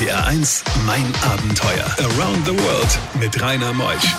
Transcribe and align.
RPR 0.00 0.26
1, 0.28 0.64
mein 0.86 1.04
Abenteuer. 1.30 1.84
Around 1.98 2.46
the 2.46 2.52
World 2.52 2.98
mit 3.20 3.42
Rainer 3.42 3.74
Meusch. 3.74 4.16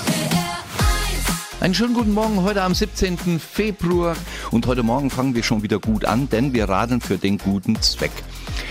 Einen 1.60 1.73
schönen 1.73 1.96
guten 1.96 2.13
Morgen 2.13 2.44
heute 2.44 2.62
am 2.62 2.76
17. 2.76 3.39
Februar 3.39 4.15
und 4.52 4.67
heute 4.67 4.83
Morgen 4.83 5.09
fangen 5.09 5.33
wir 5.33 5.41
schon 5.41 5.63
wieder 5.63 5.79
gut 5.79 6.05
an, 6.05 6.29
denn 6.29 6.54
wir 6.54 6.70
radeln 6.70 7.02
für 7.02 7.17
den 7.17 7.39
guten 7.39 7.81
Zweck. 7.81 8.12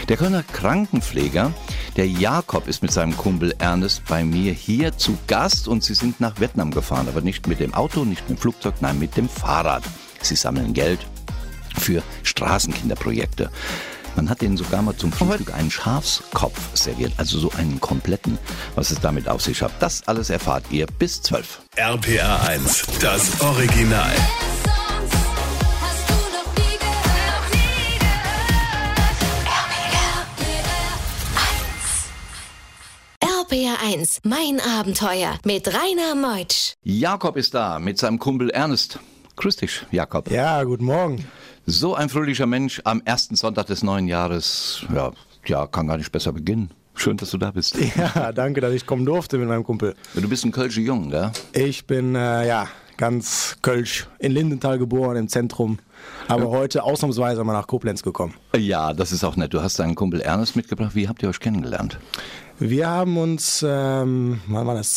Der 0.09 0.19
Kölner 0.19 0.45
Krankenpfleger, 0.45 1.53
der 1.97 2.07
Jakob, 2.07 2.69
ist 2.69 2.81
mit 2.81 2.93
seinem 2.93 3.17
Kumpel 3.17 3.57
Ernest 3.59 4.05
bei 4.09 4.23
mir 4.23 4.53
hier 4.53 4.97
zu 4.97 5.19
Gast 5.27 5.67
und 5.67 5.83
sie 5.83 5.95
sind 5.95 6.21
nach 6.21 6.39
Vietnam 6.39 6.71
gefahren, 6.71 7.09
aber 7.09 7.23
nicht 7.23 7.49
mit 7.49 7.59
dem 7.59 7.75
Auto, 7.75 8.05
nicht 8.05 8.29
mit 8.29 8.39
dem 8.39 8.41
Flugzeug, 8.41 8.75
nein, 8.83 9.01
mit 9.01 9.17
dem 9.17 9.29
Fahrrad. 9.29 9.83
Sie 10.23 10.37
sammeln 10.37 10.75
Geld 10.75 11.01
für 11.77 12.05
Straßenkinderprojekte. 12.23 13.51
Man 14.17 14.29
hat 14.29 14.43
denen 14.43 14.57
sogar 14.57 14.83
mal 14.83 14.97
zum 14.97 15.13
Frühstück 15.13 15.55
einen 15.55 15.71
Schafskopf 15.71 16.59
serviert, 16.75 17.13
also 17.17 17.39
so 17.39 17.51
einen 17.53 17.81
kompletten. 17.81 18.39
Was 18.75 18.91
es 18.91 19.01
damit 19.01 19.29
auf 19.29 19.41
sich 19.43 19.63
hat, 19.63 19.73
das 19.81 20.07
alles 20.07 20.31
erfahrt 20.31 20.65
ihr 20.71 20.87
bis 20.99 21.23
12. 21.23 21.61
RPR 21.77 22.49
1, 22.49 22.87
das 23.01 23.41
Original. 23.41 24.13
RPR 33.51 33.83
1, 33.83 34.21
mein 34.23 34.61
Abenteuer 34.61 35.39
mit 35.45 35.67
Rainer 35.69 36.15
Meutsch. 36.15 36.75
Jakob 36.85 37.37
ist 37.37 37.55
da 37.55 37.81
mit 37.81 37.99
seinem 37.99 38.19
Kumpel 38.19 38.51
Ernest. 38.51 39.01
Grüß 39.41 39.57
dich, 39.57 39.87
Jakob. 39.91 40.31
Ja, 40.31 40.63
guten 40.65 40.85
Morgen. 40.85 41.25
So 41.65 41.95
ein 41.95 42.11
fröhlicher 42.11 42.45
Mensch 42.45 42.83
am 42.85 43.01
ersten 43.07 43.37
Sonntag 43.37 43.69
des 43.69 43.83
neuen 43.83 44.07
Jahres. 44.07 44.85
Ja, 44.95 45.13
ja, 45.47 45.67
kann 45.67 45.87
gar 45.87 45.97
nicht 45.97 46.13
besser 46.13 46.33
beginnen. 46.33 46.73
Schön, 46.95 47.17
dass 47.17 47.31
du 47.31 47.39
da 47.39 47.51
bist. 47.51 47.75
Ja, 47.97 48.33
danke, 48.33 48.61
dass 48.61 48.75
ich 48.75 48.85
kommen 48.85 49.07
durfte 49.07 49.39
mit 49.39 49.49
meinem 49.49 49.65
Kumpel. 49.65 49.95
Du 50.13 50.29
bist 50.29 50.45
ein 50.45 50.53
Kölsche 50.53 50.83
Jung, 50.83 51.09
gell? 51.09 51.33
Ich 51.55 51.87
bin 51.87 52.15
äh, 52.17 52.47
ja 52.47 52.69
ganz 52.99 53.57
Kölsch 53.63 54.09
in 54.19 54.33
Lindenthal 54.33 54.79
geboren, 54.79 55.17
im 55.17 55.29
Zentrum, 55.29 55.79
aber 56.29 56.51
heute 56.51 56.83
ausnahmsweise 56.83 57.43
mal 57.43 57.55
nach 57.55 57.67
Koblenz 57.67 58.03
gekommen. 58.03 58.35
Ja, 58.55 58.93
das 58.93 59.11
ist 59.11 59.25
auch 59.25 59.37
nett. 59.37 59.55
Du 59.55 59.63
hast 59.63 59.79
deinen 59.79 59.95
Kumpel 59.95 60.21
Ernest 60.21 60.55
mitgebracht. 60.55 60.95
Wie 60.95 61.09
habt 61.09 61.23
ihr 61.23 61.31
euch 61.31 61.41
kennengelernt? 61.41 61.99
Wir 62.59 62.89
haben 62.89 63.17
uns, 63.17 63.65
ähm, 63.67 64.43
wann 64.49 64.67
war 64.67 64.75
das, 64.75 64.93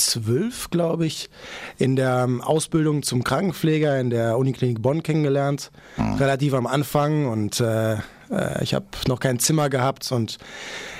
2012, 0.00 0.70
glaube 0.70 1.06
ich, 1.06 1.30
in 1.78 1.96
der 1.96 2.24
ähm, 2.24 2.40
Ausbildung 2.40 3.02
zum 3.02 3.22
Krankenpfleger 3.22 3.98
in 4.00 4.10
der 4.10 4.38
Uniklinik 4.38 4.82
Bonn 4.82 5.02
kennengelernt. 5.02 5.70
Relativ 6.18 6.54
am 6.54 6.66
Anfang 6.66 7.26
und 7.26 7.60
äh, 7.60 7.94
äh, 8.30 8.62
ich 8.62 8.74
habe 8.74 8.86
noch 9.06 9.20
kein 9.20 9.38
Zimmer 9.38 9.68
gehabt 9.68 10.10
und 10.12 10.38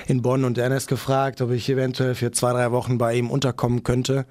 in 0.07 0.21
Bonn 0.21 0.43
und 0.43 0.57
Ernest 0.57 0.87
gefragt, 0.87 1.41
ob 1.41 1.51
ich 1.51 1.69
eventuell 1.69 2.15
für 2.15 2.31
zwei, 2.31 2.51
drei 2.53 2.71
Wochen 2.71 2.97
bei 2.97 3.15
ihm 3.15 3.29
unterkommen 3.29 3.83
könnte. 3.83 4.25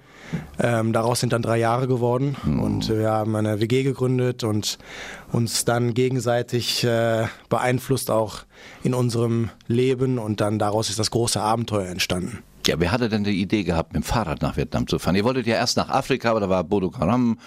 Ähm, 0.61 0.93
daraus 0.93 1.21
sind 1.21 1.33
dann 1.33 1.43
drei 1.43 1.59
Jahre 1.59 1.89
geworden 1.89 2.37
und 2.45 2.89
wir 2.89 3.11
haben 3.11 3.35
eine 3.35 3.61
WG 3.61 3.83
gegründet 3.83 4.45
und 4.45 4.79
uns 5.33 5.65
dann 5.65 5.95
gegenseitig 5.95 6.85
äh, 6.85 7.27
beeinflusst 7.49 8.11
auch 8.11 8.45
in 8.83 8.95
unserem 8.95 9.51
Leben 9.67 10.19
und 10.19 10.41
dann 10.41 10.59
daraus 10.59 10.91
ist 10.91 10.99
das 10.99 11.11
große 11.11 11.41
Abenteuer 11.41 11.89
entstanden. 11.89 12.45
Ja, 12.67 12.79
wer 12.79 12.93
hatte 12.93 13.09
denn 13.09 13.25
die 13.25 13.41
Idee 13.41 13.65
gehabt, 13.65 13.95
mit 13.95 14.03
dem 14.03 14.07
Fahrrad 14.07 14.43
nach 14.43 14.57
Vietnam 14.57 14.87
zu 14.87 14.99
fahren? 14.99 15.17
Ihr 15.17 15.25
wolltet 15.25 15.47
ja 15.47 15.57
erst 15.57 15.77
nach 15.77 15.89
Afrika, 15.89 16.31
aber 16.31 16.41
da 16.41 16.49
war 16.49 16.63
Bodo 16.63 16.93
Haram 16.99 17.39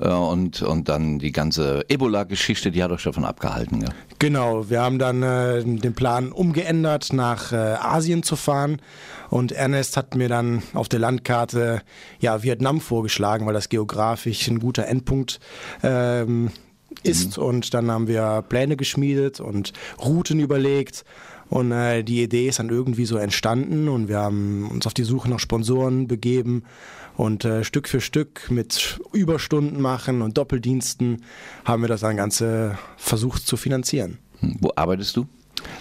äh, 0.00 0.08
und, 0.08 0.62
und 0.62 0.88
dann 0.88 1.18
die 1.18 1.30
ganze 1.30 1.84
Ebola-Geschichte, 1.88 2.70
die 2.70 2.82
hat 2.82 2.90
euch 2.90 3.02
davon 3.02 3.24
abgehalten. 3.24 3.82
Ja? 3.82 3.88
Genau, 4.18 4.70
wir 4.70 4.80
haben 4.80 4.98
dann 4.98 5.22
äh, 5.22 5.62
den 5.62 5.94
Plan 5.94 6.32
umgeändert, 6.32 7.12
nach 7.12 7.52
äh, 7.52 7.56
Asien 7.56 8.22
zu 8.22 8.36
fahren. 8.36 8.80
Und 9.28 9.52
Ernest 9.52 9.96
hat 9.96 10.14
mir 10.14 10.28
dann 10.28 10.62
auf 10.74 10.88
der 10.88 11.00
Landkarte 11.00 11.82
ja, 12.20 12.42
Vietnam 12.42 12.80
vorgeschlagen, 12.80 13.46
weil 13.46 13.54
das 13.54 13.68
geografisch 13.68 14.48
ein 14.48 14.58
guter 14.58 14.86
Endpunkt 14.86 15.40
ähm, 15.82 16.50
ist. 17.02 17.38
Und 17.38 17.74
dann 17.74 17.90
haben 17.90 18.08
wir 18.08 18.44
Pläne 18.48 18.76
geschmiedet 18.76 19.40
und 19.40 19.72
Routen 20.02 20.40
überlegt. 20.40 21.04
Und 21.52 21.70
äh, 21.70 22.02
die 22.02 22.22
Idee 22.22 22.48
ist 22.48 22.60
dann 22.60 22.70
irgendwie 22.70 23.04
so 23.04 23.18
entstanden 23.18 23.86
und 23.90 24.08
wir 24.08 24.20
haben 24.20 24.70
uns 24.70 24.86
auf 24.86 24.94
die 24.94 25.02
Suche 25.02 25.28
nach 25.28 25.38
Sponsoren 25.38 26.08
begeben 26.08 26.62
und 27.14 27.44
äh, 27.44 27.62
Stück 27.62 27.88
für 27.88 28.00
Stück 28.00 28.50
mit 28.50 28.98
Überstunden 29.12 29.82
machen 29.82 30.22
und 30.22 30.38
Doppeldiensten 30.38 31.24
haben 31.66 31.82
wir 31.82 31.88
das 31.88 32.00
dann 32.00 32.16
Ganze 32.16 32.78
versucht 32.96 33.46
zu 33.46 33.58
finanzieren. 33.58 34.16
Hm, 34.40 34.56
Wo 34.62 34.70
arbeitest 34.76 35.14
du? 35.14 35.26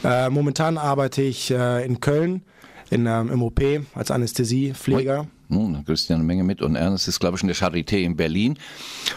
Äh, 0.04 0.30
momentan 0.30 0.78
arbeite 0.78 1.22
ich 1.22 1.52
äh, 1.52 1.86
in 1.86 2.02
Köln 2.02 2.42
in, 2.90 3.06
ähm, 3.06 3.32
im 3.32 3.42
OP 3.42 3.62
als 3.96 4.12
Anästhesiepfleger. 4.12 5.28
Nun, 5.52 5.74
da 5.74 5.82
kriegst 5.82 6.08
du 6.08 6.14
ja 6.14 6.18
eine 6.18 6.24
Menge 6.26 6.44
mit. 6.44 6.62
Und 6.62 6.76
Ernest 6.76 7.10
ist, 7.10 7.20
glaube 7.20 7.36
ich, 7.36 7.44
in 7.44 7.48
der 7.48 7.56
Charité 7.58 7.98
in 7.98 8.16
Berlin. 8.16 8.58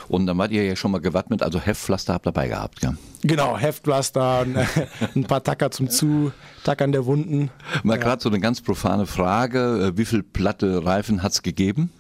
Und 0.09 0.27
dann 0.27 0.37
wart 0.37 0.51
ihr 0.51 0.65
ja 0.65 0.75
schon 0.75 0.91
mal 0.91 1.01
gewappnet, 1.01 1.43
also 1.43 1.61
Heftpflaster 1.61 2.13
habt 2.13 2.27
ihr 2.27 2.33
dabei 2.33 2.49
gehabt, 2.49 2.81
gell? 2.81 2.97
Genau, 3.23 3.57
Heftpflaster, 3.57 4.45
ein 5.15 5.25
paar 5.29 5.45
Tacker 5.45 5.71
zum 5.71 5.89
Zutackern 5.89 6.91
der 6.91 7.07
Wunden. 7.07 7.51
Mal 7.85 7.99
gerade 7.99 8.21
so 8.21 8.29
eine 8.29 8.41
ganz 8.41 8.61
profane 8.61 9.07
Frage. 9.07 9.93
Äh, 9.95 9.99
Wie 9.99 10.05
viel 10.05 10.23
platte 10.23 10.85
Reifen 10.85 11.23
hat's 11.23 11.43
gegeben? 11.43 11.91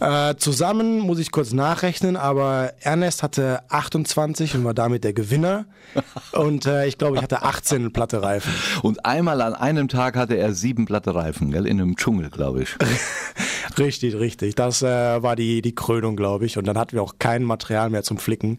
Äh, 0.00 0.36
zusammen 0.36 0.98
muss 1.00 1.18
ich 1.18 1.30
kurz 1.30 1.52
nachrechnen, 1.52 2.16
aber 2.16 2.72
Ernest 2.80 3.22
hatte 3.22 3.60
28 3.70 4.54
und 4.54 4.64
war 4.64 4.74
damit 4.74 5.04
der 5.04 5.12
Gewinner. 5.12 5.66
Und 6.32 6.66
äh, 6.66 6.86
ich 6.86 6.98
glaube, 6.98 7.16
ich 7.16 7.22
hatte 7.22 7.42
18 7.42 7.92
platte 7.92 8.22
Reifen. 8.22 8.52
Und 8.82 9.06
einmal 9.06 9.40
an 9.40 9.54
einem 9.54 9.88
Tag 9.88 10.16
hatte 10.16 10.36
er 10.36 10.52
sieben 10.52 10.84
platte 10.84 11.14
Reifen, 11.14 11.50
gell? 11.50 11.66
In 11.66 11.80
einem 11.80 11.96
Dschungel, 11.96 12.28
glaube 12.28 12.62
ich. 12.62 12.76
Richtig, 13.78 14.14
richtig. 14.14 14.54
Das 14.54 14.82
äh, 14.82 15.22
war 15.22 15.36
die, 15.36 15.60
die 15.60 15.74
Krönung, 15.74 16.16
glaube 16.16 16.46
ich. 16.46 16.56
Und 16.56 16.66
dann 16.66 16.78
hatten 16.78 16.92
wir 16.92 17.02
auch 17.02 17.16
kein 17.18 17.42
Material 17.42 17.90
mehr 17.90 18.02
zum 18.02 18.16
Flicken 18.16 18.58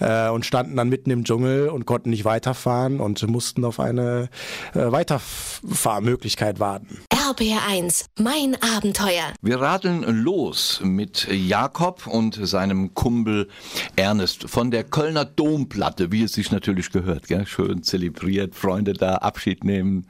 äh, 0.00 0.28
und 0.28 0.44
standen 0.44 0.76
dann 0.76 0.88
mitten 0.88 1.10
im 1.10 1.24
Dschungel 1.24 1.68
und 1.68 1.86
konnten 1.86 2.10
nicht 2.10 2.24
weiterfahren 2.24 3.00
und 3.00 3.26
mussten 3.28 3.64
auf 3.64 3.78
eine 3.78 4.28
äh, 4.74 4.90
Weiterfahrmöglichkeit 4.90 6.58
warten. 6.58 6.98
RPR 7.30 7.64
1, 7.68 8.06
mein 8.18 8.56
Abenteuer. 8.60 9.32
Wir 9.40 9.60
radeln 9.60 10.02
los 10.02 10.80
mit 10.82 11.28
Jakob 11.30 12.08
und 12.08 12.34
seinem 12.34 12.92
Kumpel 12.94 13.48
Ernest 13.94 14.50
von 14.50 14.72
der 14.72 14.82
Kölner 14.82 15.26
Domplatte, 15.26 16.10
wie 16.10 16.24
es 16.24 16.32
sich 16.32 16.50
natürlich 16.50 16.90
gehört. 16.90 17.28
Gell? 17.28 17.46
Schön 17.46 17.84
zelebriert, 17.84 18.56
Freunde 18.56 18.94
da, 18.94 19.16
Abschied 19.16 19.62
nehmen. 19.62 20.08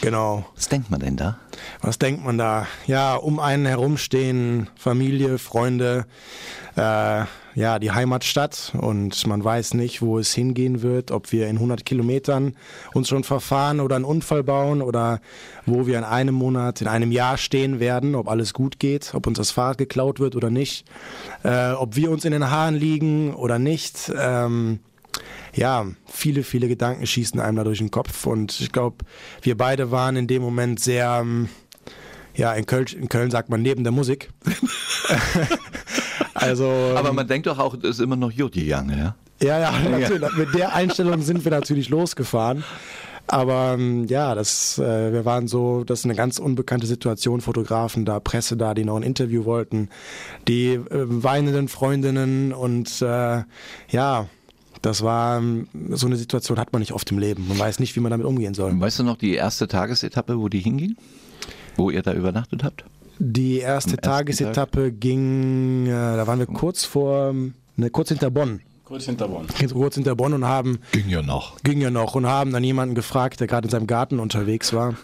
Genau. 0.00 0.44
Was 0.56 0.68
denkt 0.68 0.90
man 0.90 0.98
denn 0.98 1.16
da? 1.16 1.38
Was 1.82 2.00
denkt 2.00 2.24
man 2.24 2.36
da? 2.36 2.66
Ja, 2.88 3.14
um 3.14 3.38
einen 3.38 3.66
herumstehen 3.66 4.68
Familie, 4.74 5.38
Freunde, 5.38 6.06
äh, 6.74 7.26
ja, 7.56 7.78
die 7.78 7.90
Heimatstadt 7.90 8.74
und 8.78 9.26
man 9.26 9.42
weiß 9.42 9.74
nicht, 9.74 10.02
wo 10.02 10.18
es 10.18 10.34
hingehen 10.34 10.82
wird, 10.82 11.10
ob 11.10 11.32
wir 11.32 11.48
in 11.48 11.56
100 11.56 11.86
Kilometern 11.86 12.54
uns 12.92 13.08
schon 13.08 13.24
verfahren 13.24 13.80
oder 13.80 13.96
einen 13.96 14.04
Unfall 14.04 14.44
bauen 14.44 14.82
oder 14.82 15.20
wo 15.64 15.86
wir 15.86 15.96
in 15.96 16.04
einem 16.04 16.34
Monat, 16.34 16.82
in 16.82 16.86
einem 16.86 17.10
Jahr 17.10 17.38
stehen 17.38 17.80
werden, 17.80 18.14
ob 18.14 18.28
alles 18.28 18.52
gut 18.52 18.78
geht, 18.78 19.14
ob 19.14 19.26
uns 19.26 19.38
das 19.38 19.52
Fahrrad 19.52 19.78
geklaut 19.78 20.20
wird 20.20 20.36
oder 20.36 20.50
nicht, 20.50 20.84
äh, 21.44 21.72
ob 21.72 21.96
wir 21.96 22.10
uns 22.10 22.26
in 22.26 22.32
den 22.32 22.50
Haaren 22.50 22.74
liegen 22.74 23.34
oder 23.34 23.58
nicht. 23.58 24.12
Ähm, 24.14 24.80
ja, 25.54 25.86
viele, 26.04 26.42
viele 26.42 26.68
Gedanken 26.68 27.06
schießen 27.06 27.40
einem 27.40 27.56
da 27.56 27.64
durch 27.64 27.78
den 27.78 27.90
Kopf 27.90 28.26
und 28.26 28.60
ich 28.60 28.70
glaube, 28.70 28.98
wir 29.40 29.56
beide 29.56 29.90
waren 29.90 30.16
in 30.16 30.26
dem 30.26 30.42
Moment 30.42 30.78
sehr, 30.78 31.20
ähm, 31.22 31.48
ja, 32.34 32.52
in 32.52 32.66
Köln, 32.66 32.86
in 32.88 33.08
Köln 33.08 33.30
sagt 33.30 33.48
man 33.48 33.62
neben 33.62 33.82
der 33.82 33.94
Musik. 33.94 34.28
also, 36.36 36.94
Aber 36.94 37.12
man 37.12 37.26
denkt 37.26 37.46
doch 37.46 37.58
auch, 37.58 37.74
es 37.74 37.90
ist 37.90 38.00
immer 38.00 38.16
noch 38.16 38.30
Jodi 38.30 38.66
Jange, 38.66 38.98
ja? 38.98 39.14
ja, 39.42 39.58
ja, 39.60 39.72
natürlich. 39.90 40.36
Mit 40.36 40.54
der 40.54 40.74
Einstellung 40.74 41.22
sind 41.22 41.44
wir 41.44 41.50
natürlich 41.50 41.88
losgefahren. 41.88 42.64
Aber 43.28 43.74
ähm, 43.74 44.06
ja, 44.06 44.34
das, 44.34 44.78
äh, 44.78 45.12
wir 45.12 45.24
waren 45.24 45.48
so, 45.48 45.82
das 45.82 46.00
ist 46.00 46.04
eine 46.04 46.14
ganz 46.14 46.38
unbekannte 46.38 46.86
Situation, 46.86 47.40
Fotografen 47.40 48.04
da, 48.04 48.20
Presse 48.20 48.56
da, 48.56 48.72
die 48.72 48.84
noch 48.84 48.96
ein 48.96 49.02
Interview 49.02 49.44
wollten, 49.44 49.88
die 50.46 50.74
äh, 50.74 50.82
weinenden 50.90 51.66
Freundinnen 51.66 52.52
und 52.52 53.02
äh, 53.02 53.42
ja, 53.88 54.28
das 54.82 55.02
war 55.02 55.38
ähm, 55.38 55.66
so 55.90 56.06
eine 56.06 56.16
Situation 56.16 56.58
hat 56.58 56.72
man 56.72 56.80
nicht 56.80 56.92
oft 56.92 57.10
im 57.10 57.18
Leben. 57.18 57.48
Man 57.48 57.58
weiß 57.58 57.80
nicht, 57.80 57.96
wie 57.96 58.00
man 58.00 58.10
damit 58.10 58.26
umgehen 58.26 58.54
soll. 58.54 58.78
Weißt 58.78 59.00
du 59.00 59.02
noch 59.02 59.16
die 59.16 59.34
erste 59.34 59.66
Tagesetappe, 59.66 60.38
wo 60.38 60.48
die 60.48 60.60
hinging? 60.60 60.96
Wo 61.76 61.90
ihr 61.90 62.02
da 62.02 62.12
übernachtet 62.12 62.62
habt? 62.62 62.84
Die 63.18 63.58
erste 63.58 63.96
Tagesetappe 63.96 64.92
ging, 64.92 65.86
äh, 65.86 65.90
da 65.90 66.26
waren 66.26 66.38
wir 66.38 66.46
kurz 66.46 66.84
vor, 66.84 67.34
ne, 67.76 67.90
kurz 67.90 68.08
hinter 68.10 68.30
Bonn. 68.30 68.60
Kurz 68.84 69.06
hinter 69.06 69.26
Bonn. 69.26 69.46
Kurz 69.72 69.96
hinter 69.96 70.14
Bonn 70.14 70.32
und 70.32 70.44
haben 70.44 70.78
Ging 70.92 71.08
ja 71.08 71.20
noch. 71.20 71.60
ging 71.64 71.80
ja 71.80 71.90
noch 71.90 72.14
und 72.14 72.24
haben 72.26 72.52
dann 72.52 72.62
jemanden 72.62 72.94
gefragt, 72.94 73.40
der 73.40 73.48
gerade 73.48 73.66
in 73.66 73.70
seinem 73.70 73.88
Garten 73.88 74.20
unterwegs 74.20 74.72
war, 74.72 74.94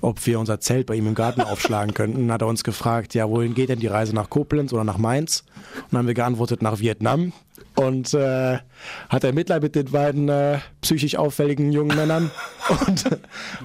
ob 0.00 0.24
wir 0.24 0.38
unser 0.38 0.60
Zelt 0.60 0.86
bei 0.86 0.94
ihm 0.94 1.08
im 1.08 1.16
Garten 1.16 1.40
aufschlagen 1.40 1.94
könnten. 1.94 2.20
Dann 2.28 2.32
hat 2.32 2.42
er 2.42 2.46
uns 2.46 2.62
gefragt, 2.62 3.12
ja, 3.14 3.28
wohin 3.28 3.54
geht 3.54 3.70
denn 3.70 3.80
die 3.80 3.88
Reise 3.88 4.14
nach 4.14 4.30
Koblenz 4.30 4.72
oder 4.72 4.84
nach 4.84 4.98
Mainz? 4.98 5.42
Und 5.76 5.84
dann 5.92 5.98
haben 6.00 6.06
wir 6.06 6.14
geantwortet, 6.14 6.62
nach 6.62 6.78
Vietnam. 6.78 7.32
Und 7.76 8.14
äh, 8.14 8.58
hat 9.08 9.24
er 9.24 9.32
Mitleid 9.32 9.62
mit 9.62 9.74
den 9.74 9.90
beiden 9.90 10.28
äh, 10.28 10.58
psychisch 10.80 11.16
auffälligen 11.16 11.72
jungen 11.72 11.96
Männern 11.96 12.30
und 12.86 13.04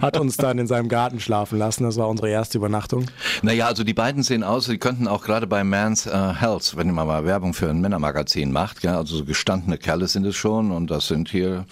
hat 0.01 0.18
uns 0.18 0.38
dann 0.38 0.57
in 0.57 0.68
seinem 0.68 0.89
Garten 0.89 1.19
schlafen 1.19 1.59
lassen. 1.59 1.83
Das 1.83 1.97
war 1.97 2.07
unsere 2.07 2.30
erste 2.30 2.57
Übernachtung. 2.57 3.06
Naja, 3.41 3.68
also 3.68 3.83
die 3.83 3.94
beiden 3.94 4.24
sehen 4.24 4.44
aus, 4.44 4.65
die 4.65 4.77
könnten 4.77 5.07
auch 5.07 5.24
gerade 5.24 5.47
bei 5.47 5.63
Man's 5.63 6.06
äh, 6.06 6.33
Health, 6.33 6.75
wenn 6.75 6.91
man 6.91 7.07
mal 7.07 7.25
Werbung 7.25 7.53
für 7.53 7.69
ein 7.69 7.81
Männermagazin 7.81 8.51
macht, 8.51 8.83
ja, 8.83 8.97
also 8.97 9.18
so 9.18 9.25
gestandene 9.25 9.77
Kerle 9.77 10.07
sind 10.07 10.25
es 10.25 10.36
schon 10.36 10.71
und 10.71 10.89
das 10.89 11.07
sind 11.07 11.30
hier 11.30 11.65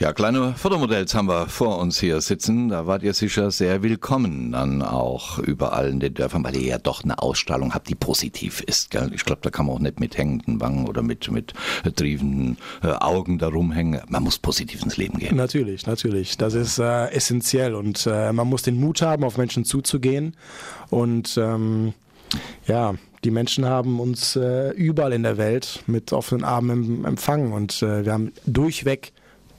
ja, 0.00 0.12
kleine 0.12 0.54
Fotomodells 0.54 1.14
haben 1.14 1.28
wir 1.28 1.46
vor 1.48 1.78
uns 1.78 1.98
hier 1.98 2.20
sitzen. 2.20 2.68
Da 2.68 2.86
wart 2.86 3.02
ihr 3.02 3.14
sicher 3.14 3.50
sehr 3.50 3.82
willkommen 3.82 4.52
dann 4.52 4.82
auch 4.82 5.38
überall 5.38 5.88
in 5.88 6.00
den 6.00 6.14
Dörfern, 6.14 6.44
weil 6.44 6.56
ihr 6.56 6.66
ja 6.66 6.78
doch 6.78 7.04
eine 7.04 7.18
Ausstrahlung 7.18 7.74
habt, 7.74 7.88
die 7.88 7.94
positiv 7.94 8.60
ist. 8.60 8.90
Gell? 8.90 9.10
Ich 9.14 9.24
glaube, 9.24 9.40
da 9.42 9.50
kann 9.50 9.66
man 9.66 9.76
auch 9.76 9.80
nicht 9.80 10.00
mit 10.00 10.16
hängenden 10.16 10.60
Wangen 10.60 10.88
oder 10.88 11.02
mit, 11.02 11.30
mit 11.30 11.54
triefenden 11.96 12.58
äh, 12.82 12.88
Augen 12.88 13.38
da 13.38 13.48
rumhängen. 13.48 14.00
Man 14.08 14.22
muss 14.22 14.38
positiv 14.38 14.82
ins 14.82 14.96
Leben 14.96 15.18
gehen. 15.18 15.36
Natürlich, 15.36 15.86
natürlich. 15.86 16.36
Das 16.36 16.54
ist 16.54 16.78
äh, 16.78 17.10
essentiell 17.10 17.74
und 17.74 18.06
äh, 18.06 18.32
man 18.32 18.48
muss 18.48 18.62
den 18.62 18.78
Mut 18.80 19.02
haben, 19.02 19.24
auf 19.24 19.38
Menschen 19.38 19.64
zuzugehen 19.64 20.36
und 20.90 21.36
ähm, 21.36 21.94
ja, 22.66 22.94
die 23.22 23.30
Menschen 23.30 23.64
haben 23.64 24.00
uns 24.00 24.36
äh, 24.36 24.70
überall 24.70 25.12
in 25.12 25.22
der 25.22 25.38
Welt 25.38 25.82
mit 25.86 26.12
offenen 26.12 26.44
Armen 26.44 27.04
empfangen 27.04 27.52
und 27.52 27.82
äh, 27.82 28.04
wir 28.04 28.12
haben 28.12 28.32
durchweg 28.44 29.12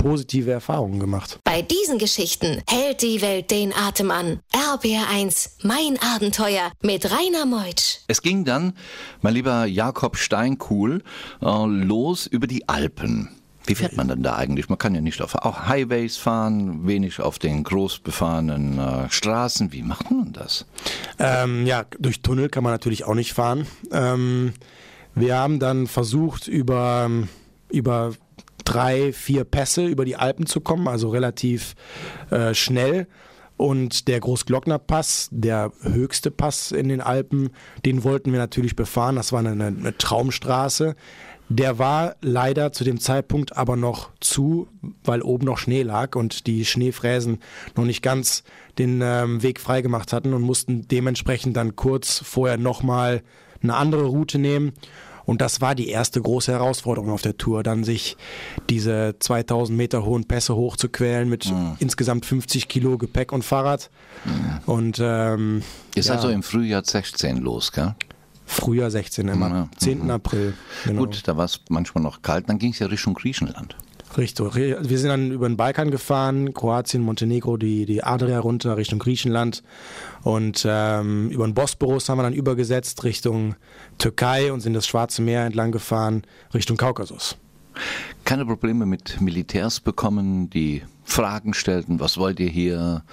positive 0.06 0.52
Erfahrungen 0.52 1.00
gemacht. 1.00 1.40
Bei 1.44 1.63
diesen 1.63 1.98
Geschichten 1.98 2.62
hält 2.69 3.02
die 3.02 3.24
Welt 3.24 3.50
den 3.50 3.74
Atem 3.74 4.12
an. 4.12 4.40
RBR1, 4.54 5.63
mein 5.63 5.98
Abenteuer 6.00 6.72
mit 6.84 7.10
Rainer 7.10 7.48
Meutsch. 7.48 8.02
Es 8.07 8.22
ging 8.22 8.46
dann, 8.46 8.74
mein 9.22 9.34
lieber 9.34 9.66
Jakob 9.66 10.18
Steinkuhl, 10.18 11.02
äh, 11.42 11.66
los 11.66 12.28
über 12.28 12.46
die 12.46 12.69
Alpen. 12.69 13.30
Wie 13.66 13.74
fährt 13.74 13.98
man 13.98 14.07
denn 14.07 14.22
da 14.22 14.36
eigentlich? 14.36 14.69
Man 14.69 14.78
kann 14.78 14.94
ja 14.94 15.02
nicht 15.02 15.24
auf 15.24 15.34
auch 15.34 15.66
Highways 15.66 16.18
fahren, 16.18 16.86
wenig 16.86 17.19
auf 17.19 17.40
den 17.40 17.63
groß 17.63 17.98
befahrenen 17.98 18.78
äh, 18.78 19.10
Straßen. 19.10 19.74
Wie 19.74 19.81
macht 19.81 20.12
man 20.12 20.34
das? 20.34 20.68
Ähm, 21.18 21.66
ja, 21.66 21.84
durch 21.98 22.22
Tunnel 22.22 22.50
kann 22.50 22.63
man 22.63 22.74
natürlich 22.74 23.06
auch 23.06 23.16
nicht 23.16 23.34
fahren. 23.34 23.66
Ähm, 23.92 24.54
wir 25.16 25.36
haben 25.36 25.58
dann 25.58 25.88
versucht, 25.88 26.48
über, 26.48 27.10
über 27.72 28.13
drei, 28.65 29.13
vier 29.13 29.45
Pässe 29.45 29.85
über 29.85 30.03
die 30.03 30.17
Alpen 30.17 30.45
zu 30.45 30.59
kommen, 30.59 30.88
also 30.88 31.09
relativ 31.09 31.75
äh, 32.29 32.53
schnell. 32.53 33.07
Und 33.57 34.09
der 34.09 34.19
Großglocknerpass, 34.19 35.29
der 35.31 35.71
höchste 35.81 36.29
Pass 36.29 36.73
in 36.73 36.89
den 36.89 37.00
Alpen, 37.00 37.51
den 37.85 38.03
wollten 38.03 38.33
wir 38.33 38.39
natürlich 38.39 38.75
befahren. 38.75 39.15
Das 39.15 39.31
war 39.31 39.39
eine, 39.39 39.51
eine 39.51 39.97
Traumstraße. 39.97 40.95
Der 41.47 41.77
war 41.77 42.15
leider 42.21 42.71
zu 42.71 42.83
dem 42.83 43.00
Zeitpunkt 43.00 43.56
aber 43.56 43.75
noch 43.75 44.09
zu, 44.19 44.67
weil 45.03 45.21
oben 45.21 45.45
noch 45.45 45.59
Schnee 45.59 45.83
lag 45.83 46.15
und 46.15 46.47
die 46.47 46.65
Schneefräsen 46.65 47.39
noch 47.75 47.85
nicht 47.85 48.01
ganz 48.01 48.44
den 48.79 49.00
ähm, 49.03 49.44
Weg 49.44 49.59
freigemacht 49.62 50.12
hatten 50.12 50.33
und 50.33 50.41
mussten 50.41 50.88
dementsprechend 50.88 51.56
dann 51.56 51.75
kurz 51.75 52.19
vorher 52.25 52.57
nochmal 52.57 53.21
eine 53.62 53.75
andere 53.75 54.06
Route 54.06 54.39
nehmen. 54.39 54.73
Und 55.25 55.42
das 55.42 55.62
war 55.62 55.75
die 55.75 55.89
erste 55.89 56.22
große 56.22 56.51
Herausforderung 56.51 57.10
auf 57.10 57.22
der 57.22 57.38
Tour, 57.38 57.63
dann 57.63 57.83
sich 57.83 58.18
diese 58.69 59.16
2000 59.19 59.77
Meter 59.77 60.06
hohen 60.06 60.25
Pässe 60.25 60.56
hochzuquälen 60.56 61.30
mit 61.30 61.51
mhm. 61.51 61.77
insgesamt 61.80 62.25
50 62.25 62.68
Kilo 62.68 62.98
Gepäck 62.98 63.31
und 63.31 63.44
Fahrrad. 63.44 63.89
Mhm. 64.25 64.60
Und 64.66 65.00
ähm, 65.01 65.63
ist 65.95 66.10
ja. 66.10 66.16
also 66.16 66.30
im 66.30 66.44
Frühjahr 66.44 66.83
16 66.83 67.38
los, 67.38 67.72
gell? 67.72 67.95
Frühjahr 68.45 68.92
16 68.92 69.27
immer, 69.27 69.50
ja. 69.50 69.69
10. 69.77 70.04
Mhm. 70.04 70.12
April. 70.12 70.54
Genau. 70.86 71.01
Gut, 71.01 71.24
da 71.25 71.36
war 71.36 71.45
es 71.45 71.62
manchmal 71.69 72.04
noch 72.04 72.22
kalt, 72.22 72.48
dann 72.48 72.60
ging 72.60 72.72
es 72.72 72.80
ja 72.80 72.88
Richtung 72.88 73.16
Griechenland. 73.16 73.75
Richtig. 74.17 74.56
Wir 74.56 74.97
sind 74.97 75.09
dann 75.09 75.31
über 75.31 75.47
den 75.47 75.57
Balkan 75.57 75.91
gefahren, 75.91 76.53
Kroatien, 76.53 77.01
Montenegro, 77.03 77.57
die, 77.57 77.85
die 77.85 78.03
Adria 78.03 78.39
runter 78.39 78.77
Richtung 78.77 79.00
Griechenland. 79.00 79.63
Und 80.23 80.65
ähm, 80.67 81.29
über 81.29 81.45
den 81.45 81.53
Bosporus 81.53 82.07
haben 82.07 82.17
wir 82.17 82.23
dann 82.23 82.33
übergesetzt 82.33 83.03
Richtung 83.03 83.56
Türkei 83.97 84.53
und 84.53 84.62
sind 84.62 84.73
das 84.73 84.88
Schwarze 84.88 85.21
Meer 85.21 85.45
entlang 85.45 85.71
gefahren 85.71 86.23
Richtung 86.53 86.77
Kaukasus. 86.77 87.38
Keine 88.23 88.45
Probleme 88.45 88.85
mit 88.85 89.19
Militärs 89.19 89.81
bekommen, 89.81 90.50
die 90.50 90.81
Fragen 91.03 91.53
stellten, 91.53 92.00
was 92.00 92.17
wollt 92.17 92.39
ihr 92.39 92.50
hier, 92.50 93.03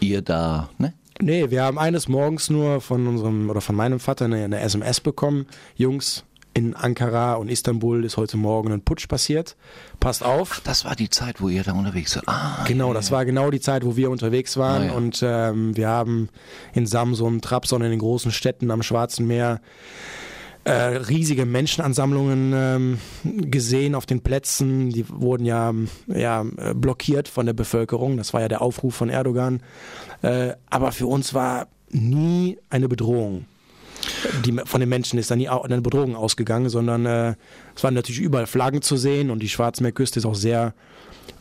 ihr 0.00 0.20
da, 0.22 0.68
ne? 0.78 0.94
Nee, 1.22 1.50
wir 1.50 1.62
haben 1.62 1.78
eines 1.78 2.08
Morgens 2.08 2.48
nur 2.48 2.80
von 2.80 3.06
unserem 3.06 3.50
oder 3.50 3.60
von 3.60 3.76
meinem 3.76 4.00
Vater 4.00 4.24
eine, 4.24 4.42
eine 4.42 4.60
SMS 4.60 5.00
bekommen. 5.00 5.46
Jungs, 5.76 6.24
in 6.54 6.74
Ankara 6.74 7.34
und 7.34 7.48
Istanbul 7.48 8.04
ist 8.04 8.16
heute 8.16 8.36
Morgen 8.36 8.72
ein 8.72 8.80
Putsch 8.80 9.08
passiert. 9.08 9.56
Passt 10.00 10.24
auf. 10.24 10.52
Ach, 10.54 10.60
das 10.60 10.84
war 10.84 10.96
die 10.96 11.10
Zeit, 11.10 11.40
wo 11.40 11.48
ihr 11.48 11.62
da 11.62 11.72
unterwegs 11.72 12.16
wart. 12.16 12.28
Ah, 12.28 12.64
genau, 12.66 12.86
yeah. 12.86 12.94
das 12.94 13.10
war 13.10 13.24
genau 13.24 13.50
die 13.50 13.60
Zeit, 13.60 13.84
wo 13.84 13.96
wir 13.96 14.10
unterwegs 14.10 14.56
waren. 14.56 14.82
Ah, 14.82 14.86
ja. 14.86 14.92
Und 14.92 15.20
ähm, 15.22 15.76
wir 15.76 15.88
haben 15.88 16.28
in 16.72 16.86
Samsun, 16.86 17.40
Trabzon, 17.40 17.82
in 17.82 17.90
den 17.90 18.00
großen 18.00 18.32
Städten 18.32 18.70
am 18.70 18.82
Schwarzen 18.82 19.26
Meer 19.26 19.60
äh, 20.64 20.72
riesige 20.72 21.46
Menschenansammlungen 21.46 22.52
ähm, 22.54 22.98
gesehen 23.24 23.94
auf 23.94 24.06
den 24.06 24.20
Plätzen. 24.20 24.90
Die 24.90 25.08
wurden 25.08 25.44
ja, 25.46 25.72
ja 26.06 26.44
blockiert 26.74 27.28
von 27.28 27.46
der 27.46 27.54
Bevölkerung. 27.54 28.16
Das 28.16 28.34
war 28.34 28.40
ja 28.40 28.48
der 28.48 28.60
Aufruf 28.60 28.94
von 28.94 29.08
Erdogan. 29.08 29.62
Äh, 30.22 30.52
aber 30.68 30.92
für 30.92 31.06
uns 31.06 31.32
war 31.32 31.68
nie 31.90 32.58
eine 32.68 32.88
Bedrohung 32.88 33.46
die 34.44 34.60
von 34.64 34.80
den 34.80 34.88
Menschen 34.88 35.18
ist 35.18 35.30
dann 35.30 35.38
nie 35.38 35.48
eine 35.48 35.80
Bedrohung 35.80 36.16
ausgegangen, 36.16 36.68
sondern 36.68 37.06
äh, 37.06 37.34
es 37.74 37.82
waren 37.82 37.94
natürlich 37.94 38.20
überall 38.20 38.46
Flaggen 38.46 38.82
zu 38.82 38.96
sehen 38.96 39.30
und 39.30 39.40
die 39.40 39.48
Schwarzmeerküste 39.48 40.18
ist 40.18 40.26
auch 40.26 40.34
sehr 40.34 40.74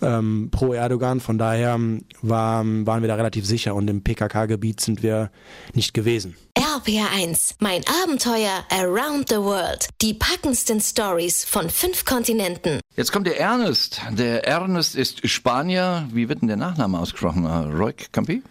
ähm, 0.02 0.50
pro 0.52 0.74
Erdogan. 0.74 1.20
Von 1.20 1.38
daher 1.38 1.76
ähm, 1.76 2.06
war, 2.22 2.64
waren 2.66 3.02
wir 3.02 3.08
da 3.08 3.16
relativ 3.16 3.46
sicher 3.46 3.76
und 3.76 3.90
im 3.90 4.04
PKK-Gebiet 4.04 4.80
sind 4.82 5.04
wir 5.04 5.32
nicht 5.74 5.94
gewesen. 5.94 6.36
RPR1, 6.56 7.56
mein 7.60 7.82
Abenteuer 8.04 8.64
Around 8.70 9.30
the 9.30 9.38
World. 9.38 9.88
Die 10.02 10.14
packendsten 10.14 10.80
Stories 10.82 11.46
von 11.46 11.70
fünf 11.70 12.06
Kontinenten. 12.06 12.80
Jetzt 12.96 13.12
kommt 13.12 13.28
der 13.28 13.40
Ernest. 13.40 14.02
Der 14.12 14.46
Ernest 14.46 14.96
ist 14.96 15.28
Spanier. 15.28 16.08
Wie 16.12 16.30
wird 16.30 16.42
denn 16.42 16.48
der 16.48 16.58
Nachname 16.58 17.00
ausgesprochen? 17.00 17.46
Roig 17.46 18.12
Campi? 18.12 18.44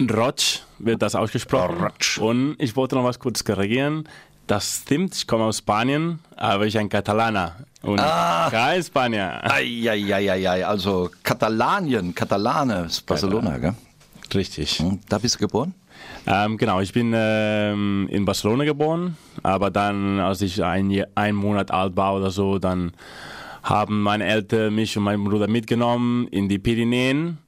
Rotsch 0.00 0.60
wird 0.78 1.02
das 1.02 1.14
ausgesprochen. 1.14 1.82
Rotsch. 1.82 2.18
Und 2.18 2.56
ich 2.58 2.74
wollte 2.76 2.96
noch 2.96 3.04
was 3.04 3.18
kurz 3.18 3.44
korrigieren. 3.44 4.08
Das 4.46 4.82
stimmt, 4.82 5.14
ich 5.14 5.26
komme 5.26 5.44
aus 5.44 5.58
Spanien, 5.58 6.18
aber 6.36 6.66
ich 6.66 6.74
bin 6.74 6.82
ein 6.82 6.88
Katalaner 6.90 7.56
und 7.80 7.98
ah. 7.98 8.48
kein 8.50 8.82
Spanier. 8.82 9.40
Eieieiei, 9.42 10.66
also 10.66 11.10
Katalanien, 11.22 12.14
Katalane 12.14 12.84
ist 12.84 13.06
Barcelona, 13.06 13.56
gell? 13.56 13.74
Richtig. 14.34 14.80
Hm, 14.80 15.00
da 15.08 15.16
bist 15.16 15.36
du 15.36 15.38
geboren? 15.38 15.72
Ähm, 16.26 16.58
genau, 16.58 16.80
ich 16.80 16.92
bin 16.92 17.12
ähm, 17.14 18.06
in 18.10 18.26
Barcelona 18.26 18.64
geboren, 18.64 19.16
aber 19.42 19.70
dann, 19.70 20.20
als 20.20 20.42
ich 20.42 20.62
ein, 20.62 21.04
ein 21.14 21.34
Monat 21.34 21.70
alt 21.70 21.96
war 21.96 22.14
oder 22.14 22.30
so, 22.30 22.58
dann 22.58 22.92
haben 23.62 24.02
meine 24.02 24.26
Eltern 24.26 24.74
mich 24.74 24.96
und 24.98 25.04
meinen 25.04 25.24
Bruder 25.24 25.48
mitgenommen 25.48 26.28
in 26.28 26.50
die 26.50 26.58
Pyrenäen 26.58 27.38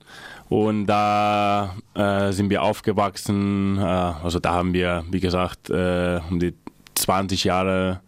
und 0.49 0.87
da 0.87 1.75
äh, 1.95 2.33
sind 2.33 2.51
wir 2.51 2.63
aufgewachsen. 2.63 3.79
Äh, 3.79 3.83
also 3.83 4.39
da 4.39 4.53
haben 4.53 4.73
wir, 4.73 5.05
wie 5.11 5.21
gesagt, 5.21 5.71
äh, 5.71 6.21
um 6.31 6.39
die 6.39 6.55
20 6.95 7.45
Jahre 7.45 8.01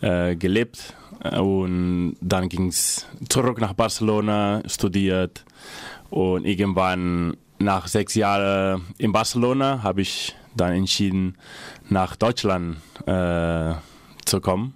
äh, 0.00 0.34
gelebt. 0.36 0.94
Und 1.38 2.16
dann 2.20 2.48
ging 2.48 2.68
es 2.68 3.06
zurück 3.28 3.60
nach 3.60 3.72
Barcelona, 3.72 4.62
studiert. 4.66 5.44
Und 6.10 6.44
irgendwann 6.44 7.36
nach 7.58 7.88
sechs 7.88 8.14
Jahren 8.14 8.86
in 8.98 9.12
Barcelona 9.12 9.82
habe 9.82 10.02
ich 10.02 10.36
dann 10.56 10.72
entschieden, 10.72 11.36
nach 11.88 12.16
Deutschland 12.16 12.78
äh, 13.06 13.74
zu 14.24 14.40
kommen. 14.40 14.74